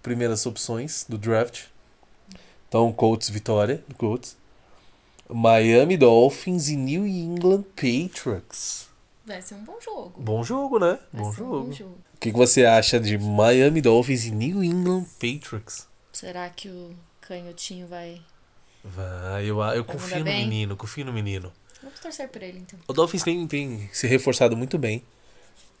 primeiras 0.00 0.46
opções 0.46 1.04
do 1.08 1.18
draft. 1.18 1.64
Então, 2.68 2.92
Colts, 2.92 3.28
vitória 3.28 3.82
do 3.88 3.94
Colts. 3.96 4.36
Miami 5.28 5.96
Dolphins 5.96 6.68
e 6.68 6.76
New 6.76 7.06
England 7.06 7.64
Patriots. 7.74 8.86
Vai 9.26 9.42
ser 9.42 9.54
um 9.54 9.64
bom 9.64 9.78
jogo. 9.80 10.14
Bom 10.22 10.44
jogo, 10.44 10.78
né? 10.78 10.98
Vai 11.12 11.22
Bom 11.22 11.32
ser 11.32 11.42
um 11.42 11.44
jogo. 11.46 11.66
bom 11.66 11.72
jogo. 11.72 11.98
O 12.14 12.18
que 12.20 12.30
você 12.30 12.64
acha 12.64 13.00
de 13.00 13.18
Miami 13.18 13.80
Dolphins 13.80 14.26
e 14.26 14.30
New 14.30 14.62
England 14.62 15.06
Patriots? 15.18 15.88
Será 16.12 16.48
que 16.50 16.68
o 16.68 16.94
canhotinho 17.20 17.88
vai. 17.88 18.20
Vai, 18.84 19.44
eu, 19.44 19.48
eu 19.48 19.56
Vai 19.56 19.82
confio 19.82 20.18
no 20.18 20.24
bem? 20.24 20.44
menino, 20.46 20.76
confio 20.76 21.04
no 21.06 21.12
menino. 21.12 21.50
Vamos 21.82 22.00
torcer 22.00 22.28
por 22.28 22.42
ele 22.42 22.58
então. 22.58 22.78
O 22.86 22.92
Dolphins 22.92 23.22
tem, 23.22 23.46
tem 23.46 23.88
se 23.92 24.06
reforçado 24.06 24.54
muito 24.56 24.78
bem. 24.78 25.02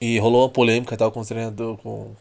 E 0.00 0.18
rolou 0.18 0.42
uma 0.42 0.48
polêmica 0.48 0.96
tal 0.96 1.12
com 1.12 1.20
o 1.20 1.24
treinador, 1.24 1.76
com, 1.78 2.16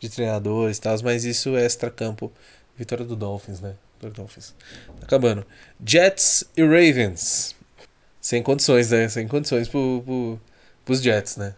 de 0.00 0.08
treinadores 0.08 0.78
e 0.78 0.80
tal, 0.80 0.96
mas 1.04 1.24
isso 1.24 1.56
é 1.56 1.64
extra-campo. 1.64 2.32
Vitória 2.76 3.04
do 3.04 3.14
Dolphins, 3.14 3.60
né? 3.60 3.74
Vitória 3.94 4.14
do 4.14 4.16
Dolphins. 4.16 4.54
Tá 4.98 5.04
acabando. 5.06 5.46
Jets 5.84 6.44
e 6.56 6.62
Ravens. 6.62 7.54
Sem 8.20 8.42
condições, 8.42 8.90
né? 8.90 9.08
Sem 9.08 9.28
condições 9.28 9.68
pro, 9.68 10.02
pro, 10.04 10.40
pros 10.84 11.02
Jets, 11.02 11.36
né? 11.36 11.54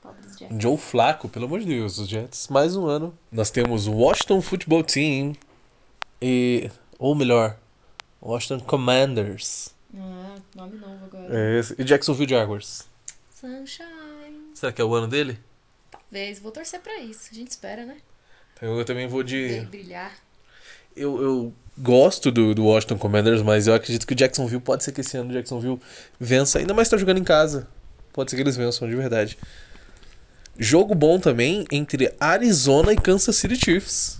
Pobres 0.00 0.38
Jets. 0.38 0.56
Joe 0.62 0.76
Flaco, 0.76 1.28
pelo 1.28 1.44
amor 1.46 1.60
de 1.60 1.66
Deus, 1.66 1.98
os 1.98 2.08
Jets, 2.08 2.48
mais 2.48 2.74
um 2.76 2.86
ano. 2.86 3.16
Nós 3.30 3.50
temos 3.50 3.86
o 3.86 3.92
Washington 3.92 4.40
Football 4.40 4.84
Team 4.84 5.34
e. 6.20 6.70
Ou 6.98 7.14
melhor, 7.14 7.58
Washington 8.26 8.60
Commanders. 8.60 9.74
Ah, 9.96 10.36
nome 10.54 10.78
novo 10.78 11.04
agora. 11.04 11.28
É 11.30 11.58
esse. 11.58 11.74
E 11.78 11.84
Jacksonville 11.84 12.28
Jaguars. 12.28 12.84
Sunshine. 13.34 14.50
Será 14.54 14.72
que 14.72 14.80
é 14.80 14.84
o 14.84 14.94
ano 14.94 15.06
dele? 15.06 15.38
Talvez. 15.90 16.38
Vou 16.38 16.50
torcer 16.50 16.80
pra 16.80 16.98
isso. 17.00 17.28
A 17.30 17.34
gente 17.34 17.50
espera, 17.50 17.84
né? 17.84 17.96
Então 18.54 18.78
eu 18.78 18.84
também 18.84 19.06
vou 19.06 19.20
ele 19.20 19.60
de. 19.60 19.66
brilhar. 19.66 20.12
Eu, 20.96 21.22
eu 21.22 21.52
gosto 21.78 22.30
do, 22.30 22.54
do 22.54 22.64
Washington 22.64 22.98
Commanders, 22.98 23.42
mas 23.42 23.66
eu 23.66 23.74
acredito 23.74 24.06
que 24.06 24.14
o 24.14 24.16
Jacksonville 24.16 24.62
pode 24.62 24.82
ser 24.82 24.92
que 24.92 25.02
esse 25.02 25.16
ano 25.16 25.30
o 25.30 25.32
Jacksonville 25.32 25.80
vença, 26.18 26.58
ainda 26.58 26.72
mais 26.72 26.88
tá 26.88 26.96
jogando 26.96 27.18
em 27.18 27.24
casa. 27.24 27.68
Pode 28.12 28.30
ser 28.30 28.36
que 28.36 28.42
eles 28.42 28.56
vençam, 28.56 28.88
de 28.88 28.96
verdade. 28.96 29.38
Jogo 30.58 30.94
bom 30.94 31.20
também 31.20 31.66
entre 31.70 32.14
Arizona 32.18 32.92
e 32.92 32.96
Kansas 32.96 33.36
City 33.36 33.56
Chiefs. 33.56 34.18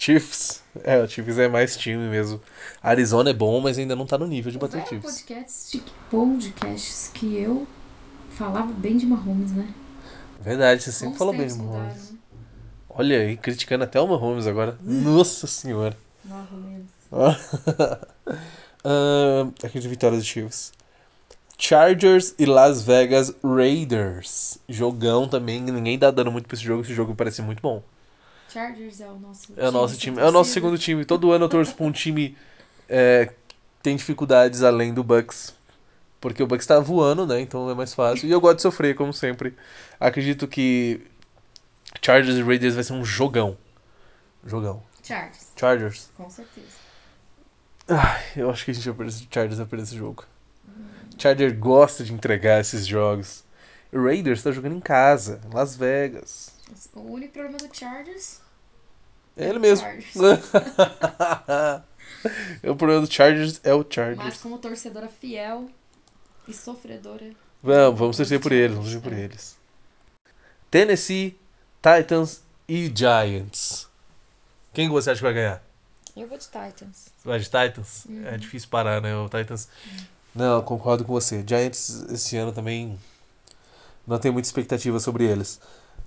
Chiefs. 0.00 0.62
É, 0.82 0.98
o 1.02 1.06
Chiefs 1.08 1.36
é 1.38 1.46
mais 1.46 1.76
time 1.76 2.08
mesmo. 2.08 2.40
Arizona 2.82 3.30
é 3.30 3.34
bom, 3.34 3.60
mas 3.60 3.76
ainda 3.76 3.94
não 3.94 4.06
tá 4.06 4.16
no 4.16 4.26
nível 4.26 4.50
de 4.50 4.58
bater 4.58 4.78
o 4.78 4.80
Houveram 4.80 5.02
Chiefs. 5.02 5.20
podcasts, 5.22 5.80
podcasts 6.10 7.10
que 7.12 7.36
eu 7.36 7.66
falava 8.30 8.72
bem 8.72 8.96
de 8.96 9.04
Mahomes, 9.04 9.52
né? 9.52 9.68
Verdade, 10.40 10.82
você 10.82 10.90
sempre 10.90 11.18
falou 11.18 11.34
bem 11.34 11.42
tempos 11.42 11.58
do 11.58 11.64
mudaram, 11.64 11.84
Mahomes. 11.86 12.10
né? 12.12 12.18
Olha 12.88 13.18
aí, 13.20 13.36
criticando 13.36 13.84
até 13.84 14.00
o 14.00 14.08
Mahomes 14.08 14.46
agora. 14.46 14.78
Nossa 14.82 15.46
senhora. 15.46 15.96
Mahomes. 16.24 16.86
Ah, 18.82 19.46
aqui 19.62 19.78
de 19.78 19.86
vitória 19.86 20.16
dos 20.16 20.26
Chiefs. 20.26 20.72
Chargers 21.58 22.34
e 22.38 22.46
Las 22.46 22.80
Vegas 22.82 23.34
Raiders. 23.44 24.56
Jogão 24.66 25.28
também, 25.28 25.60
ninguém 25.60 25.98
tá 25.98 26.10
dando 26.10 26.32
muito 26.32 26.46
pra 26.48 26.54
esse 26.54 26.64
jogo, 26.64 26.80
esse 26.80 26.94
jogo 26.94 27.14
parece 27.14 27.42
muito 27.42 27.60
bom. 27.60 27.82
Chargers 28.52 29.00
é 29.00 29.08
o 29.08 29.18
nosso 29.18 29.52
É 29.56 29.68
o 29.68 29.72
nosso 29.72 29.96
time, 29.96 30.18
é 30.18 30.24
o 30.24 30.32
nosso 30.32 30.52
segundo 30.52 30.76
time. 30.78 31.04
Todo 31.04 31.30
ano 31.30 31.44
eu 31.44 31.48
torço 31.48 31.74
pra 31.74 31.86
um 31.86 31.92
time 31.92 32.36
é, 32.88 33.26
que 33.26 33.54
tem 33.82 33.96
dificuldades 33.96 34.62
além 34.62 34.92
do 34.92 35.04
Bucks. 35.04 35.54
Porque 36.20 36.42
o 36.42 36.46
Bucks 36.46 36.66
tá 36.66 36.78
voando, 36.80 37.26
né? 37.26 37.40
Então 37.40 37.70
é 37.70 37.74
mais 37.74 37.94
fácil. 37.94 38.28
E 38.28 38.30
eu 38.32 38.40
gosto 38.40 38.56
de 38.56 38.62
sofrer, 38.62 38.94
como 38.94 39.12
sempre. 39.12 39.54
Acredito 39.98 40.46
que 40.46 41.00
Chargers 42.02 42.36
e 42.36 42.42
Raiders 42.42 42.74
vai 42.74 42.84
ser 42.84 42.92
um 42.92 43.04
jogão. 43.04 43.56
Jogão. 44.44 44.82
Chargers, 45.02 45.46
Chargers. 45.56 46.10
com 46.16 46.28
certeza. 46.28 46.66
Ai, 47.88 48.22
eu 48.36 48.50
acho 48.50 48.64
que 48.64 48.70
a 48.70 48.74
gente 48.74 48.88
vai 48.88 48.98
perder, 48.98 49.26
Chargers 49.30 49.58
vai 49.58 49.66
perder 49.66 49.82
esse 49.84 49.96
jogo. 49.96 50.24
Chargers 51.18 51.58
gosta 51.58 52.04
de 52.04 52.12
entregar 52.12 52.60
esses 52.60 52.86
jogos. 52.86 53.44
Raiders 53.92 54.42
tá 54.42 54.52
jogando 54.52 54.76
em 54.76 54.80
casa, 54.80 55.40
Las 55.52 55.74
Vegas. 55.74 56.52
O 56.94 57.00
único 57.00 57.32
problema 57.32 57.58
do 57.58 57.74
Chargers 57.76 58.40
É 59.36 59.48
ele 59.48 59.58
mesmo. 59.58 59.86
O 62.62 62.76
problema 62.76 63.06
do 63.06 63.10
Chargers 63.12 63.60
é 63.64 63.72
o 63.72 63.78
Mas 63.78 63.94
Chargers. 63.94 64.36
como 64.42 64.58
torcedora 64.58 65.08
fiel 65.08 65.70
e 66.46 66.52
sofredora. 66.52 67.30
Vamos, 67.62 67.98
vamos 67.98 68.16
torcer 68.16 68.38
por 68.40 68.52
eles, 68.52 68.76
vamos 68.76 68.92
torcer 68.92 69.02
por 69.10 69.16
É. 69.18 69.20
eles. 69.24 69.56
Tennessee, 70.70 71.38
Titans 71.82 72.42
e 72.68 72.92
Giants. 72.94 73.88
Quem 74.74 74.86
que 74.88 74.92
você 74.92 75.10
acha 75.10 75.18
que 75.18 75.24
vai 75.24 75.32
ganhar? 75.32 75.62
Eu 76.16 76.26
vou 76.28 76.36
de 76.36 76.44
Titans. 76.44 77.06
Você 77.16 77.28
vai 77.28 77.38
de 77.38 77.44
Titans? 77.46 78.04
Uhum. 78.06 78.26
É 78.26 78.36
difícil 78.36 78.68
parar, 78.68 79.00
né? 79.00 79.16
O 79.16 79.28
Titans. 79.28 79.68
Não, 80.34 80.56
eu 80.56 80.62
concordo 80.62 81.04
com 81.04 81.12
você. 81.12 81.42
Giants 81.46 82.04
esse 82.10 82.36
ano 82.36 82.52
também 82.52 82.98
não 84.06 84.18
tem 84.18 84.30
muita 84.30 84.46
expectativa 84.48 85.00
sobre 85.00 85.24
eles. 85.24 85.58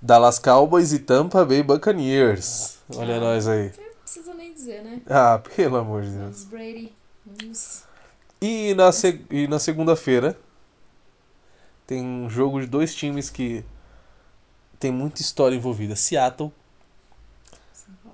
Dallas 0.04 0.38
Cowboys 0.38 0.92
e 0.92 0.98
Tampa 0.98 1.46
Bay 1.46 1.62
Buccaneers. 1.62 2.76
Olha 2.94 3.16
Ah, 3.16 3.20
nós 3.20 3.48
aí. 3.48 3.72
Não 3.76 3.94
precisa 4.02 4.34
nem 4.34 4.52
dizer, 4.52 4.82
né? 4.82 5.00
Ah, 5.08 5.38
pelo 5.56 5.76
amor 5.76 6.02
de 6.02 6.10
Deus. 6.10 6.20
Vamos, 6.20 6.44
Brady. 6.44 6.92
Vamos. 7.24 7.82
E 8.38 8.74
na, 8.74 8.92
se- 8.92 9.24
e 9.30 9.48
na 9.48 9.58
segunda-feira 9.58 10.38
tem 11.86 12.02
um 12.04 12.28
jogo 12.28 12.60
de 12.60 12.66
dois 12.66 12.94
times 12.94 13.30
que 13.30 13.64
tem 14.78 14.92
muita 14.92 15.22
história 15.22 15.56
envolvida. 15.56 15.96
Seattle, 15.96 16.52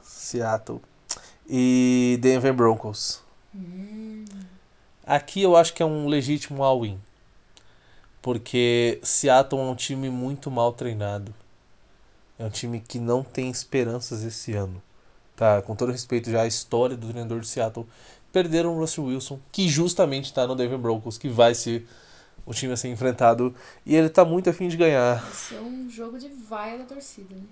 Seattle 0.05 0.81
e 1.49 2.17
Denver 2.23 2.55
Broncos. 2.55 3.21
Hum, 3.53 4.25
Aqui 5.05 5.43
eu 5.43 5.57
acho 5.57 5.75
que 5.75 5.83
é 5.83 5.87
um 5.87 6.07
legítimo 6.07 6.63
all-in. 6.63 7.01
Porque 8.23 9.01
Seattle 9.03 9.61
é 9.61 9.65
um 9.65 9.75
time 9.75 10.09
muito 10.09 10.53
mal 10.53 10.73
treinado. 10.73 11.35
É 12.41 12.45
um 12.47 12.49
time 12.49 12.81
que 12.81 12.99
não 12.99 13.23
tem 13.23 13.51
esperanças 13.51 14.23
esse 14.25 14.55
ano. 14.55 14.83
Tá, 15.37 15.61
com 15.61 15.77
todo 15.77 15.93
respeito 15.93 16.31
já 16.31 16.41
à 16.43 16.47
história 16.47 16.97
do 16.97 17.09
treinador 17.09 17.41
de 17.41 17.47
Seattle, 17.47 17.87
perderam 18.33 18.75
o 18.75 18.79
Russell 18.79 19.05
Wilson, 19.05 19.39
que 19.53 19.69
justamente 19.69 20.25
está 20.25 20.47
no 20.47 20.57
Denver 20.57 20.79
Broncos, 20.79 21.19
que 21.19 21.29
vai 21.29 21.55
ser 21.55 21.87
o 22.47 22.55
time 22.55 22.73
a 22.73 22.77
ser 22.79 22.89
enfrentado, 22.89 23.55
e 23.85 23.95
ele 23.95 24.09
tá 24.09 24.25
muito 24.25 24.49
afim 24.49 24.69
de 24.69 24.77
ganhar. 24.79 25.21
vai 25.23 25.33
ser 25.33 25.61
um 25.61 25.89
jogo 25.91 26.19
de 26.19 26.29
vaia 26.29 26.79
da 26.79 26.85
torcida, 26.85 27.35
né? 27.35 27.43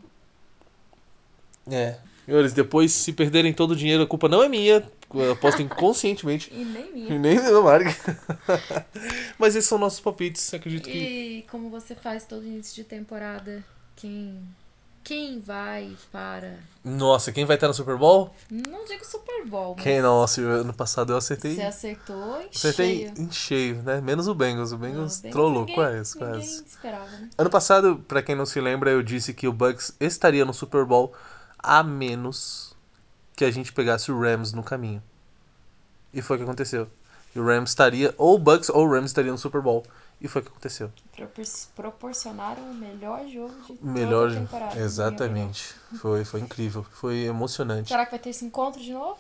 É. 1.70 1.98
Senhores, 2.24 2.53
depois 2.55 2.92
se 2.92 3.12
perderem 3.12 3.53
todo 3.53 3.72
o 3.72 3.77
dinheiro, 3.77 4.03
a 4.03 4.07
culpa 4.07 4.27
não 4.29 4.42
é 4.42 4.48
minha. 4.48 4.87
Apostem 5.33 5.68
conscientemente. 5.68 6.51
E 6.55 6.64
nem 6.64 6.88
E 6.88 6.92
minha. 6.92 7.18
nem 7.18 7.37
do 7.42 7.62
Mark. 7.62 7.87
Mas 9.38 9.55
esses 9.55 9.68
são 9.68 9.79
nossos 9.79 10.01
palpites. 10.01 10.53
Acredito 10.53 10.85
que. 10.88 10.98
E 10.98 11.42
como 11.51 11.70
você 11.70 11.94
faz 11.94 12.27
todo 12.27 12.44
início 12.44 12.74
de 12.74 12.85
temporada, 12.85 13.64
quem 13.96 14.42
quem 15.09 15.40
vai 15.40 15.97
para 16.12 16.57
Nossa, 16.85 17.33
quem 17.33 17.47
vai 17.47 17.57
estar 17.57 17.66
no 17.66 17.73
Super 17.75 17.97
Bowl? 17.97 18.31
não 18.51 18.85
digo 18.85 19.05
Super 19.07 19.47
Bowl, 19.47 19.75
mas 19.75 19.83
Quem? 19.83 20.03
Nossa, 20.03 20.40
ano 20.42 20.75
passado 20.75 21.12
eu 21.12 21.16
acertei. 21.16 21.55
você 21.55 21.62
acertou 21.62 22.42
em 22.42 22.49
Acertei 22.55 22.97
cheio. 22.99 23.14
em 23.16 23.31
cheio, 23.33 23.83
né? 23.83 24.01
Menos 24.03 24.29
o 24.29 24.35
Bengals. 24.35 24.73
O 24.73 24.77
Bengals 24.77 25.23
Não, 25.23 25.31
trollou, 25.31 25.61
ninguém- 25.61 25.75
quase, 25.75 26.14
ninguém 26.21 26.33
quase. 26.35 26.64
esperava, 26.64 27.07
né? 27.07 27.31
Ano 27.38 27.49
passado, 27.51 28.05
pra 28.07 28.23
quem 28.23 28.35
não 28.37 28.44
se 28.44 28.61
lembra, 28.61 28.90
eu 28.90 29.03
disse 29.03 29.33
que 29.33 29.49
o 29.49 29.53
Bucks 29.53 29.94
estaria 29.99 30.44
no 30.44 30.53
Super 30.53 30.85
Bowl 30.85 31.14
a 31.59 31.83
menos 31.83 32.77
que 33.35 33.44
a 33.47 33.51
gente 33.51 33.73
pegasse 33.73 34.12
o 34.12 34.21
Rams 34.21 34.53
no 34.53 34.62
caminho. 34.62 35.03
E 36.12 36.21
foi 36.21 36.37
o 36.37 36.38
que 36.40 36.44
aconteceu. 36.44 36.87
E 37.35 37.40
o 37.40 37.44
Rams 37.47 37.71
estaria, 37.71 38.14
ou 38.18 38.35
o 38.35 38.38
Bucks 38.38 38.68
ou 38.68 38.87
o 38.87 38.90
Rams 38.90 39.11
estaria 39.11 39.31
no 39.33 39.38
Super 39.38 39.61
Bowl. 39.62 39.85
E 40.21 40.27
foi 40.27 40.41
o 40.43 40.45
que 40.45 40.51
aconteceu. 40.51 40.91
Propor- 41.15 41.45
Proporcionaram 41.77 42.71
o 42.71 42.75
melhor 42.75 43.27
jogo 43.29 43.55
de 43.67 43.79
Melhor. 43.81 44.29
toda 44.29 44.39
a 44.39 44.41
temporada. 44.43 44.81
Exatamente. 44.81 45.75
Foi, 46.01 46.25
foi 46.25 46.41
incrível. 46.41 46.85
Foi 46.91 47.19
emocionante. 47.25 47.89
Será 47.89 48.05
que 48.05 48.11
vai 48.11 48.19
ter 48.19 48.31
esse 48.31 48.45
encontro 48.45 48.81
de 48.83 48.93
novo? 48.93 49.19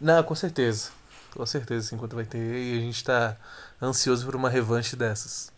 Não, 0.00 0.22
com 0.24 0.34
certeza. 0.34 0.90
Com 1.32 1.46
certeza, 1.46 1.86
esse 1.86 1.94
encontro 1.94 2.16
vai 2.16 2.24
ter. 2.24 2.38
E 2.38 2.78
a 2.78 2.80
gente 2.80 3.04
tá 3.04 3.36
ansioso 3.80 4.24
por 4.26 4.34
uma 4.34 4.48
revanche 4.48 4.96
dessas. 4.96 5.52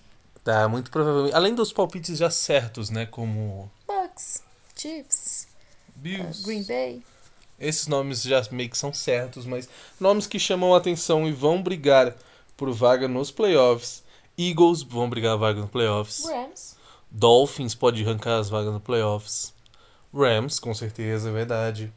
Tá, 0.45 0.69
muito 0.69 0.91
provavelmente. 0.91 1.35
Além 1.35 1.55
dos 1.55 1.73
palpites 1.73 2.19
já 2.19 2.29
certos, 2.31 2.91
né? 2.91 3.07
Como. 3.07 3.71
Bucks, 3.87 4.43
Chiefs, 4.77 5.47
uh, 5.89 5.93
Bills. 5.97 6.43
Green 6.45 6.63
Bay. 6.65 7.03
Esses 7.59 7.87
nomes 7.87 8.23
já 8.23 8.43
meio 8.51 8.71
que 8.71 8.79
são 8.79 8.93
certos, 8.93 9.45
mas 9.47 9.69
nomes 9.99 10.27
que 10.27 10.39
chamam 10.39 10.75
a 10.75 10.79
atenção 10.79 11.27
e 11.27 11.33
vão 11.33 11.63
brigar 11.63 12.15
por 12.57 12.71
vaga 12.73 13.09
nos 13.09 13.31
playoffs. 13.31 14.03
Eagles 14.38 14.83
vão 14.83 15.11
brigar 15.11 15.33
a 15.33 15.37
vaga 15.37 15.61
nos 15.61 15.70
playoffs. 15.70 16.24
Rams. 16.24 16.77
Dolphins 17.11 17.74
pode 17.74 18.05
arrancar 18.05 18.38
as 18.38 18.48
vagas 18.48 18.72
nos 18.72 18.83
playoffs. 18.83 19.53
Rams, 20.14 20.61
com 20.61 20.72
certeza, 20.72 21.29
é 21.29 21.33
verdade. 21.33 21.92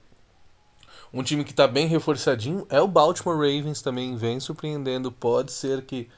Um 1.14 1.22
time 1.22 1.44
que 1.44 1.54
tá 1.54 1.68
bem 1.68 1.88
reforçadinho 1.88 2.66
é 2.70 2.82
o 2.82 2.88
Baltimore 2.88 3.36
Ravens 3.36 3.82
também, 3.82 4.16
vem 4.16 4.40
surpreendendo. 4.40 5.12
Pode 5.12 5.52
ser 5.52 5.84
que 5.84 6.10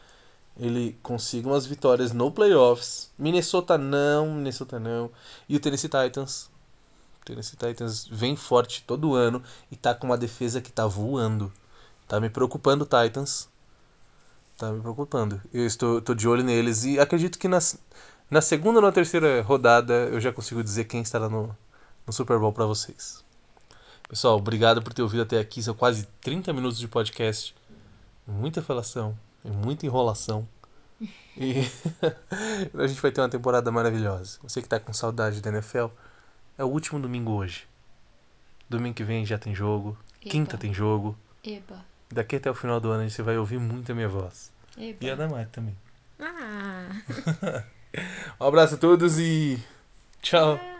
ele 0.57 0.97
consiga 1.01 1.49
umas 1.49 1.65
vitórias 1.65 2.13
no 2.13 2.31
playoffs. 2.31 3.11
Minnesota 3.17 3.77
não, 3.77 4.35
Minnesota 4.35 4.79
não. 4.79 5.09
E 5.49 5.55
o 5.55 5.59
Tennessee 5.59 5.89
Titans. 5.89 6.49
O 7.21 7.25
Tennessee 7.25 7.57
Titans 7.57 8.07
vem 8.09 8.35
forte 8.35 8.83
todo 8.85 9.15
ano 9.15 9.43
e 9.71 9.75
tá 9.75 9.95
com 9.95 10.05
uma 10.07 10.17
defesa 10.17 10.61
que 10.61 10.71
tá 10.71 10.85
voando. 10.85 11.51
Tá 12.07 12.19
me 12.19 12.29
preocupando 12.29 12.85
Titans. 12.85 13.49
Tá 14.57 14.71
me 14.71 14.81
preocupando. 14.81 15.41
Eu 15.53 15.65
estou, 15.65 16.01
tô 16.01 16.13
de 16.13 16.27
olho 16.27 16.43
neles 16.43 16.83
e 16.83 16.99
acredito 16.99 17.39
que 17.39 17.47
nas, 17.47 17.77
na 18.29 18.41
segunda 18.41 18.79
ou 18.79 18.85
na 18.85 18.91
terceira 18.91 19.41
rodada 19.41 19.93
eu 19.93 20.19
já 20.19 20.31
consigo 20.31 20.63
dizer 20.63 20.85
quem 20.85 21.01
estará 21.01 21.27
no, 21.27 21.55
no 22.05 22.13
Super 22.13 22.39
Bowl 22.39 22.53
pra 22.53 22.65
vocês. 22.65 23.23
Pessoal, 24.07 24.37
obrigado 24.37 24.81
por 24.81 24.93
ter 24.93 25.01
ouvido 25.01 25.23
até 25.23 25.39
aqui. 25.39 25.61
São 25.63 25.73
quase 25.73 26.05
30 26.21 26.53
minutos 26.53 26.77
de 26.77 26.87
podcast. 26.87 27.55
Muita 28.27 28.61
falação 28.61 29.17
e 29.43 29.49
muita 29.49 29.85
enrolação. 29.85 30.47
E 31.35 31.63
a 32.77 32.87
gente 32.87 33.01
vai 33.01 33.11
ter 33.11 33.21
uma 33.21 33.29
temporada 33.29 33.71
maravilhosa. 33.71 34.39
Você 34.43 34.61
que 34.61 34.69
tá 34.69 34.79
com 34.79 34.93
saudade 34.93 35.41
da 35.41 35.49
NFL, 35.49 35.87
é 36.57 36.63
o 36.63 36.67
último 36.67 36.99
domingo 36.99 37.31
hoje. 37.31 37.67
Domingo 38.69 38.95
que 38.95 39.03
vem 39.03 39.25
já 39.25 39.37
tem 39.37 39.53
jogo. 39.53 39.97
Quinta 40.21 40.51
Eba. 40.55 40.61
tem 40.61 40.73
jogo. 40.73 41.17
Eba. 41.43 41.83
Daqui 42.13 42.35
até 42.35 42.49
o 42.49 42.53
final 42.53 42.79
do 42.79 42.89
ano 42.89 43.09
você 43.09 43.21
vai 43.21 43.37
ouvir 43.37 43.59
muito 43.59 43.91
a 43.91 43.95
minha 43.95 44.07
voz. 44.07 44.51
Eba. 44.77 44.97
E 45.01 45.09
a 45.09 45.15
da 45.15 45.27
Mari 45.27 45.49
também. 45.51 45.75
Ah. 46.19 47.63
Um 48.41 48.47
abraço 48.47 48.73
a 48.73 48.77
todos 48.77 49.19
e 49.19 49.59
tchau. 50.19 50.59
Ah. 50.59 50.72